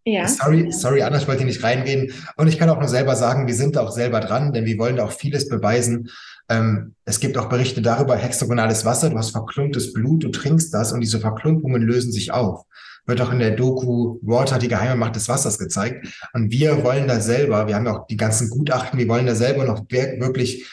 [0.04, 0.26] ja.
[0.28, 2.12] Sorry, sorry, Anna, ich wollte hier nicht reingehen.
[2.36, 4.96] Und ich kann auch nur selber sagen, wir sind auch selber dran, denn wir wollen
[4.96, 6.10] da auch vieles beweisen.
[6.48, 10.92] Ähm, es gibt auch Berichte darüber, hexagonales Wasser, du hast verklumptes Blut, du trinkst das
[10.92, 12.64] und diese Verklumpungen lösen sich auf.
[13.06, 16.06] Wird auch in der Doku Water, die geheime Macht des Wassers gezeigt.
[16.32, 19.34] Und wir wollen da selber, wir haben ja auch die ganzen Gutachten, wir wollen da
[19.34, 20.66] selber noch wirklich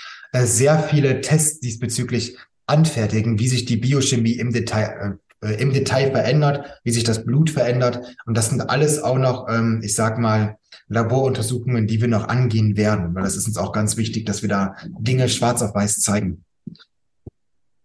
[0.46, 6.80] sehr viele Tests diesbezüglich anfertigen, wie sich die Biochemie im Detail, äh, im Detail verändert,
[6.84, 8.16] wie sich das Blut verändert.
[8.26, 10.58] Und das sind alles auch noch, ähm, ich sag mal,
[10.90, 14.50] Laboruntersuchungen, die wir noch angehen werden, weil das ist uns auch ganz wichtig, dass wir
[14.50, 16.46] da Dinge schwarz auf weiß zeigen.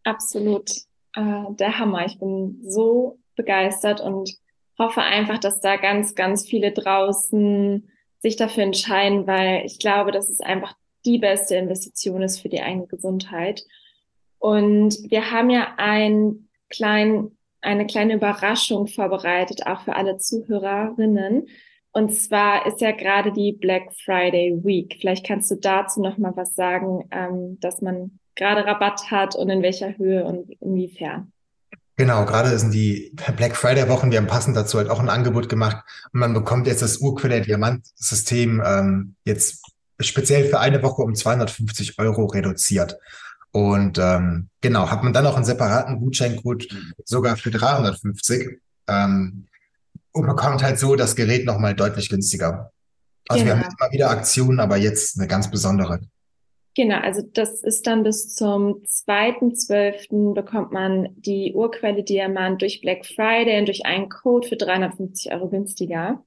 [0.04, 0.70] Absolut.
[1.14, 2.06] Äh, der Hammer.
[2.06, 4.30] Ich bin so begeistert und
[4.78, 7.88] hoffe einfach, dass da ganz, ganz viele draußen
[8.18, 10.74] sich dafür entscheiden, weil ich glaube, das ist einfach
[11.04, 13.62] die beste Investition ist für die eigene Gesundheit.
[14.38, 17.30] Und wir haben ja ein klein,
[17.60, 21.48] eine kleine Überraschung vorbereitet, auch für alle Zuhörerinnen.
[21.92, 24.96] Und zwar ist ja gerade die Black Friday Week.
[25.00, 29.50] Vielleicht kannst du dazu noch mal was sagen, ähm, dass man gerade Rabatt hat und
[29.50, 31.32] in welcher Höhe und inwiefern.
[31.96, 34.10] Genau, gerade sind die Black Friday Wochen.
[34.10, 37.42] Wir haben passend dazu halt auch ein Angebot gemacht und man bekommt jetzt das Urquelle
[37.42, 39.62] Diamant System ähm, jetzt
[40.02, 42.98] speziell für eine Woche um 250 Euro reduziert.
[43.52, 46.68] Und ähm, genau, hat man dann auch einen separaten Gutscheincode
[47.04, 49.46] sogar für 350 ähm,
[50.12, 52.72] und bekommt halt so das Gerät nochmal deutlich günstiger.
[53.28, 53.56] Also genau.
[53.56, 53.76] wir haben genau.
[53.84, 56.00] immer wieder Aktionen, aber jetzt eine ganz besondere.
[56.74, 60.32] Genau, also das ist dann bis zum 2.12.
[60.32, 65.50] bekommt man die Urquelle Diamant durch Black Friday und durch einen Code für 350 Euro
[65.50, 66.24] günstiger,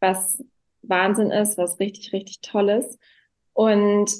[0.00, 0.42] was
[0.80, 2.98] Wahnsinn ist, was richtig, richtig toll ist.
[3.52, 4.10] Und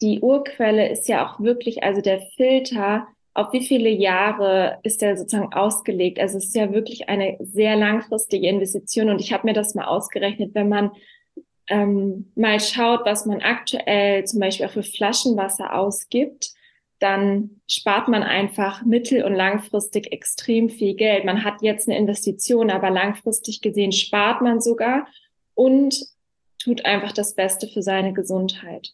[0.00, 5.16] die Urquelle ist ja auch wirklich, also der Filter, auf wie viele Jahre ist der
[5.16, 6.18] sozusagen ausgelegt?
[6.18, 9.10] Also es ist ja wirklich eine sehr langfristige Investition.
[9.10, 10.90] Und ich habe mir das mal ausgerechnet, wenn man
[11.68, 16.52] ähm, mal schaut, was man aktuell zum Beispiel auch für Flaschenwasser ausgibt,
[16.98, 21.24] dann spart man einfach mittel- und langfristig extrem viel Geld.
[21.24, 25.06] Man hat jetzt eine Investition, aber langfristig gesehen spart man sogar.
[25.54, 26.06] und
[26.62, 28.92] tut einfach das Beste für seine Gesundheit.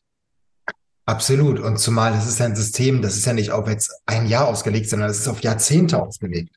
[1.06, 1.60] Absolut.
[1.60, 4.88] Und zumal das ist ein System, das ist ja nicht auf jetzt ein Jahr ausgelegt,
[4.88, 6.54] sondern das ist auf Jahrzehnte ausgelegt.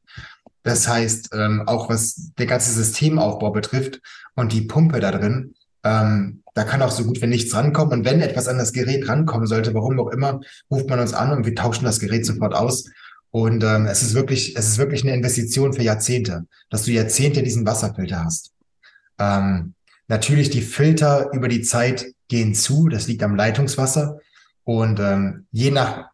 [0.63, 4.01] Das heißt, ähm, auch was der ganze Systemaufbau betrifft
[4.35, 5.53] und die Pumpe da drin,
[5.83, 7.99] ähm, da kann auch so gut wie nichts rankommen.
[7.99, 10.39] Und wenn etwas an das Gerät rankommen sollte, warum auch immer,
[10.71, 12.85] ruft man uns an und wir tauschen das Gerät sofort aus.
[13.31, 17.43] Und ähm, es ist wirklich, es ist wirklich eine Investition für Jahrzehnte, dass du Jahrzehnte
[17.43, 18.51] diesen Wasserfilter hast.
[19.19, 19.73] Ähm,
[20.07, 24.19] natürlich die Filter über die Zeit gehen zu, das liegt am Leitungswasser.
[24.63, 26.09] Und ähm, je nach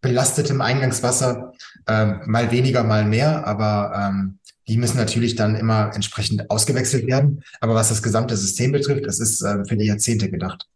[0.00, 1.52] belastetem Eingangswasser
[1.88, 7.42] ähm, mal weniger, mal mehr, aber ähm, die müssen natürlich dann immer entsprechend ausgewechselt werden.
[7.60, 10.66] Aber was das gesamte System betrifft, es ist äh, für die Jahrzehnte gedacht.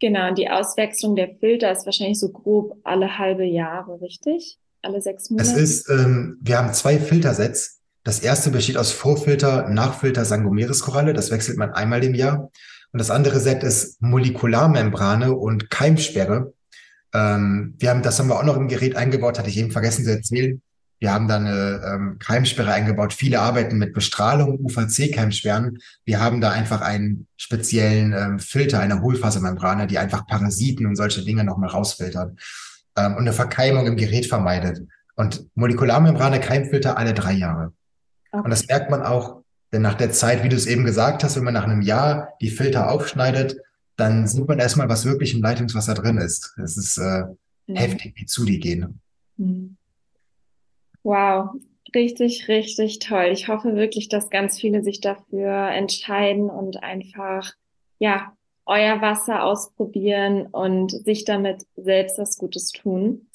[0.00, 4.58] Genau, und die Auswechslung der Filter ist wahrscheinlich so grob alle halbe Jahre, richtig?
[4.82, 5.50] Alle sechs Monate?
[5.50, 7.79] Es ist, ähm, wir haben zwei Filtersets.
[8.02, 11.12] Das erste besteht aus Vorfilter, Nachfilter Sangomeres-Koralle.
[11.12, 12.50] Das wechselt man einmal im Jahr.
[12.92, 16.52] Und das andere Set ist Molekularmembrane und Keimsperre.
[17.12, 20.04] Ähm, wir haben, das haben wir auch noch im Gerät eingebaut, hatte ich eben vergessen
[20.04, 20.60] zu erzählen.
[20.98, 23.14] Wir haben da eine ähm, Keimsperre eingebaut.
[23.14, 25.78] Viele arbeiten mit Bestrahlung, UVC-Keimsperren.
[26.04, 31.24] Wir haben da einfach einen speziellen ähm, Filter, eine Hohlfasermembrane, die einfach Parasiten und solche
[31.24, 32.38] Dinge nochmal rausfiltert
[32.96, 34.86] ähm, und eine Verkeimung im Gerät vermeidet.
[35.16, 37.72] Und Molekularmembrane, Keimfilter alle drei Jahre.
[38.32, 38.44] Okay.
[38.44, 41.36] Und das merkt man auch, denn nach der Zeit, wie du es eben gesagt hast,
[41.36, 43.56] wenn man nach einem Jahr die Filter aufschneidet,
[43.96, 46.56] dann sieht man erstmal, was wirklich im Leitungswasser drin ist.
[46.62, 47.24] Es ist äh,
[47.66, 47.76] mhm.
[47.76, 49.00] heftig, wie zu die gehen.
[49.36, 49.76] Mhm.
[51.02, 51.50] Wow,
[51.94, 53.28] richtig, richtig toll.
[53.32, 57.52] Ich hoffe wirklich, dass ganz viele sich dafür entscheiden und einfach,
[57.98, 58.32] ja,
[58.66, 63.26] euer Wasser ausprobieren und sich damit selbst was Gutes tun.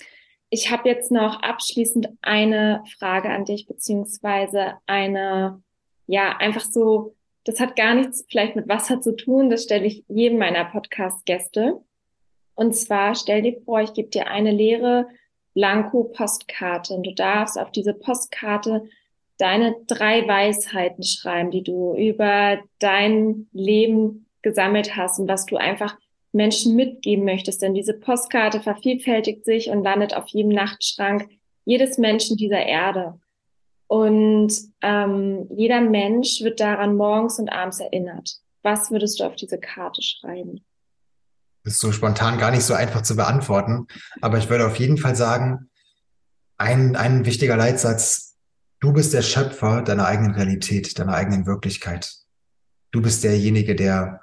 [0.49, 5.61] Ich habe jetzt noch abschließend eine Frage an dich, beziehungsweise eine,
[6.07, 7.15] ja, einfach so
[7.45, 9.49] das hat gar nichts vielleicht mit Wasser zu tun.
[9.49, 11.79] Das stelle ich jedem meiner Podcast-Gäste.
[12.55, 15.07] Und zwar stell dir vor, ich gebe dir eine leere
[15.53, 18.89] Blanko-Postkarte und du darfst auf diese Postkarte
[19.37, 25.97] deine drei Weisheiten schreiben, die du über dein Leben gesammelt hast und was du einfach
[26.35, 27.61] Menschen mitgeben möchtest.
[27.61, 31.27] Denn diese Postkarte vervielfältigt sich und landet auf jedem Nachtschrank
[31.65, 33.19] jedes Menschen dieser Erde.
[33.87, 38.37] Und ähm, jeder Mensch wird daran morgens und abends erinnert.
[38.61, 40.65] Was würdest du auf diese Karte schreiben?
[41.63, 43.87] Das ist so spontan gar nicht so einfach zu beantworten.
[44.21, 45.69] Aber ich würde auf jeden Fall sagen,
[46.57, 48.37] ein, ein wichtiger Leitsatz,
[48.79, 52.13] du bist der Schöpfer deiner eigenen Realität, deiner eigenen Wirklichkeit.
[52.91, 54.21] Du bist derjenige, der,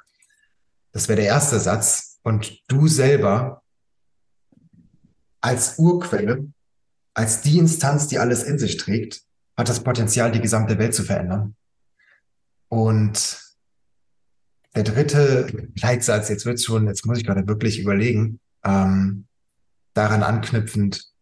[0.92, 3.62] das wäre der erste Satz, und du selber
[5.40, 6.52] als Urquelle,
[7.14, 9.22] als die Instanz, die alles in sich trägt,
[9.56, 11.56] hat das Potenzial, die gesamte Welt zu verändern.
[12.68, 13.40] Und
[14.74, 19.26] der dritte Leitsatz, jetzt wird schon, jetzt muss ich gerade wirklich überlegen, ähm,
[19.92, 21.12] daran anknüpfend,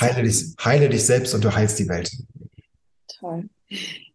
[0.00, 2.10] heile dich, heile dich selbst und du heilst die Welt.
[3.08, 3.50] Toll.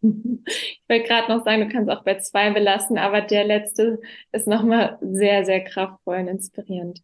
[0.00, 4.00] Ich wollte gerade noch sagen, du kannst auch bei zwei belassen, aber der letzte
[4.32, 7.02] ist nochmal sehr, sehr kraftvoll und inspirierend.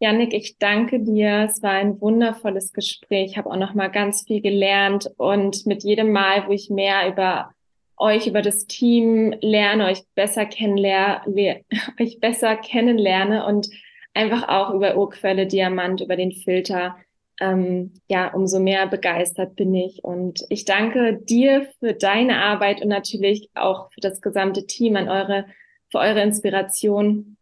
[0.00, 1.46] Janik, ich danke dir.
[1.48, 3.32] Es war ein wundervolles Gespräch.
[3.32, 7.08] Ich habe auch noch mal ganz viel gelernt und mit jedem Mal, wo ich mehr
[7.08, 7.50] über
[7.96, 11.64] euch, über das Team lerne, euch besser kennenlerne,
[12.00, 13.68] euch besser kennenlerne und
[14.14, 16.96] einfach auch über Urquelle Diamant, über den Filter,
[17.40, 20.02] ähm, ja, umso mehr begeistert bin ich.
[20.04, 25.08] Und ich danke dir für deine Arbeit und natürlich auch für das gesamte Team an
[25.08, 25.46] eure,
[25.90, 27.36] für eure Inspiration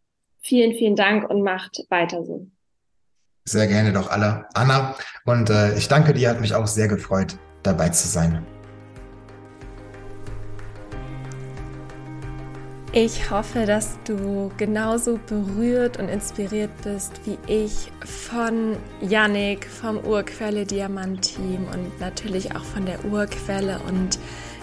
[0.46, 2.46] Vielen, vielen Dank und macht weiter so.
[3.44, 4.46] Sehr gerne doch alle.
[4.54, 4.94] Anna.
[5.24, 8.46] Und äh, ich danke dir, hat mich auch sehr gefreut, dabei zu sein.
[12.98, 20.64] Ich hoffe, dass du genauso berührt und inspiriert bist wie ich von Yannick vom Urquelle
[20.64, 24.18] Diamant Team und natürlich auch von der Urquelle und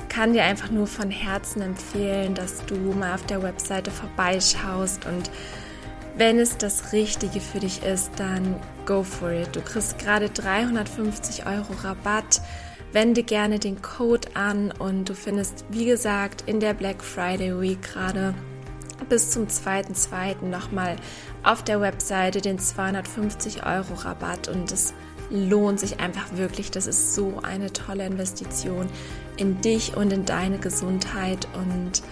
[0.09, 5.29] kann dir einfach nur von Herzen empfehlen, dass du mal auf der Webseite vorbeischaust und
[6.17, 8.55] wenn es das Richtige für dich ist, dann
[8.87, 9.55] go for it.
[9.55, 12.41] Du kriegst gerade 350 Euro Rabatt.
[12.93, 17.81] Wende gerne den Code an und du findest, wie gesagt, in der Black Friday Week
[17.81, 18.35] gerade
[19.09, 20.45] bis zum 2.2.
[20.45, 20.95] nochmal
[21.43, 24.93] auf der Webseite den 250 Euro Rabatt und es
[25.31, 26.69] lohnt sich einfach wirklich.
[26.69, 28.87] Das ist so eine tolle Investition
[29.37, 32.03] in dich und in deine Gesundheit und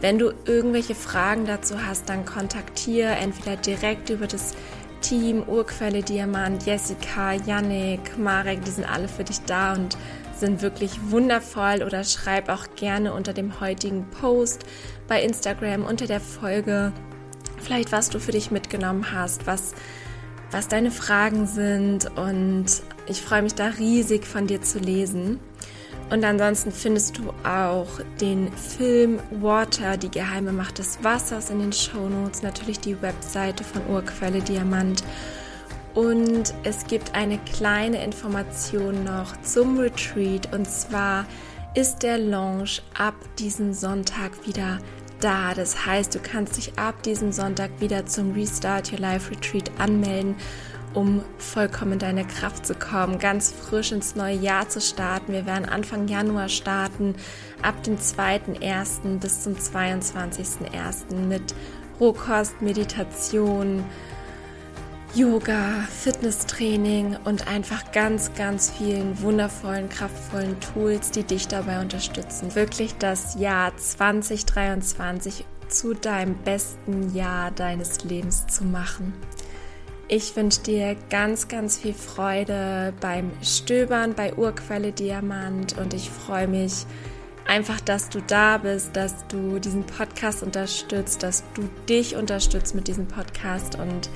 [0.00, 4.54] wenn du irgendwelche Fragen dazu hast, dann kontaktiere entweder direkt über das
[5.02, 9.98] Team Urquelle Diamant, Jessica, Yannick, Marek, die sind alle für dich da und
[10.40, 14.64] sind wirklich wundervoll oder schreib auch gerne unter dem heutigen Post
[15.06, 16.92] bei Instagram unter der Folge
[17.60, 19.74] vielleicht was du für dich mitgenommen hast, was
[20.50, 22.66] was deine Fragen sind und
[23.06, 25.38] ich freue mich da riesig von dir zu lesen.
[26.10, 31.72] Und ansonsten findest du auch den Film Water, die geheime Macht des Wassers in den
[31.72, 35.04] Shownotes, natürlich die Webseite von Urquelle Diamant.
[35.94, 41.26] Und es gibt eine kleine Information noch zum Retreat und zwar
[41.74, 44.78] ist der Launch ab diesem Sonntag wieder
[45.20, 45.54] da.
[45.54, 50.36] Das heißt, du kannst dich ab diesem Sonntag wieder zum Restart Your Life Retreat anmelden
[50.94, 55.32] um vollkommen in deine Kraft zu kommen, ganz frisch ins neue Jahr zu starten.
[55.32, 57.14] Wir werden Anfang Januar starten,
[57.62, 59.20] ab dem 2.1.
[59.20, 61.14] bis zum 22.1.
[61.14, 61.54] mit
[62.00, 63.84] Rohkost, Meditation,
[65.12, 72.94] Yoga, Fitnesstraining und einfach ganz, ganz vielen wundervollen, kraftvollen Tools, die dich dabei unterstützen, wirklich
[72.96, 79.12] das Jahr 2023 zu deinem besten Jahr deines Lebens zu machen.
[80.06, 86.46] Ich wünsche dir ganz, ganz viel Freude beim Stöbern bei Urquelle Diamant und ich freue
[86.46, 86.86] mich
[87.48, 92.86] einfach, dass du da bist, dass du diesen Podcast unterstützt, dass du dich unterstützt mit
[92.86, 94.08] diesem Podcast und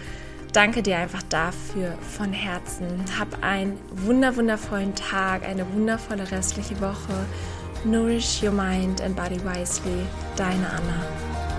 [0.55, 3.05] danke dir einfach dafür von Herzen.
[3.18, 7.26] Hab einen wunder wundervollen Tag, eine wundervolle restliche Woche.
[7.84, 10.07] Nourish your mind and body wisely.
[10.36, 11.53] Deine Anna.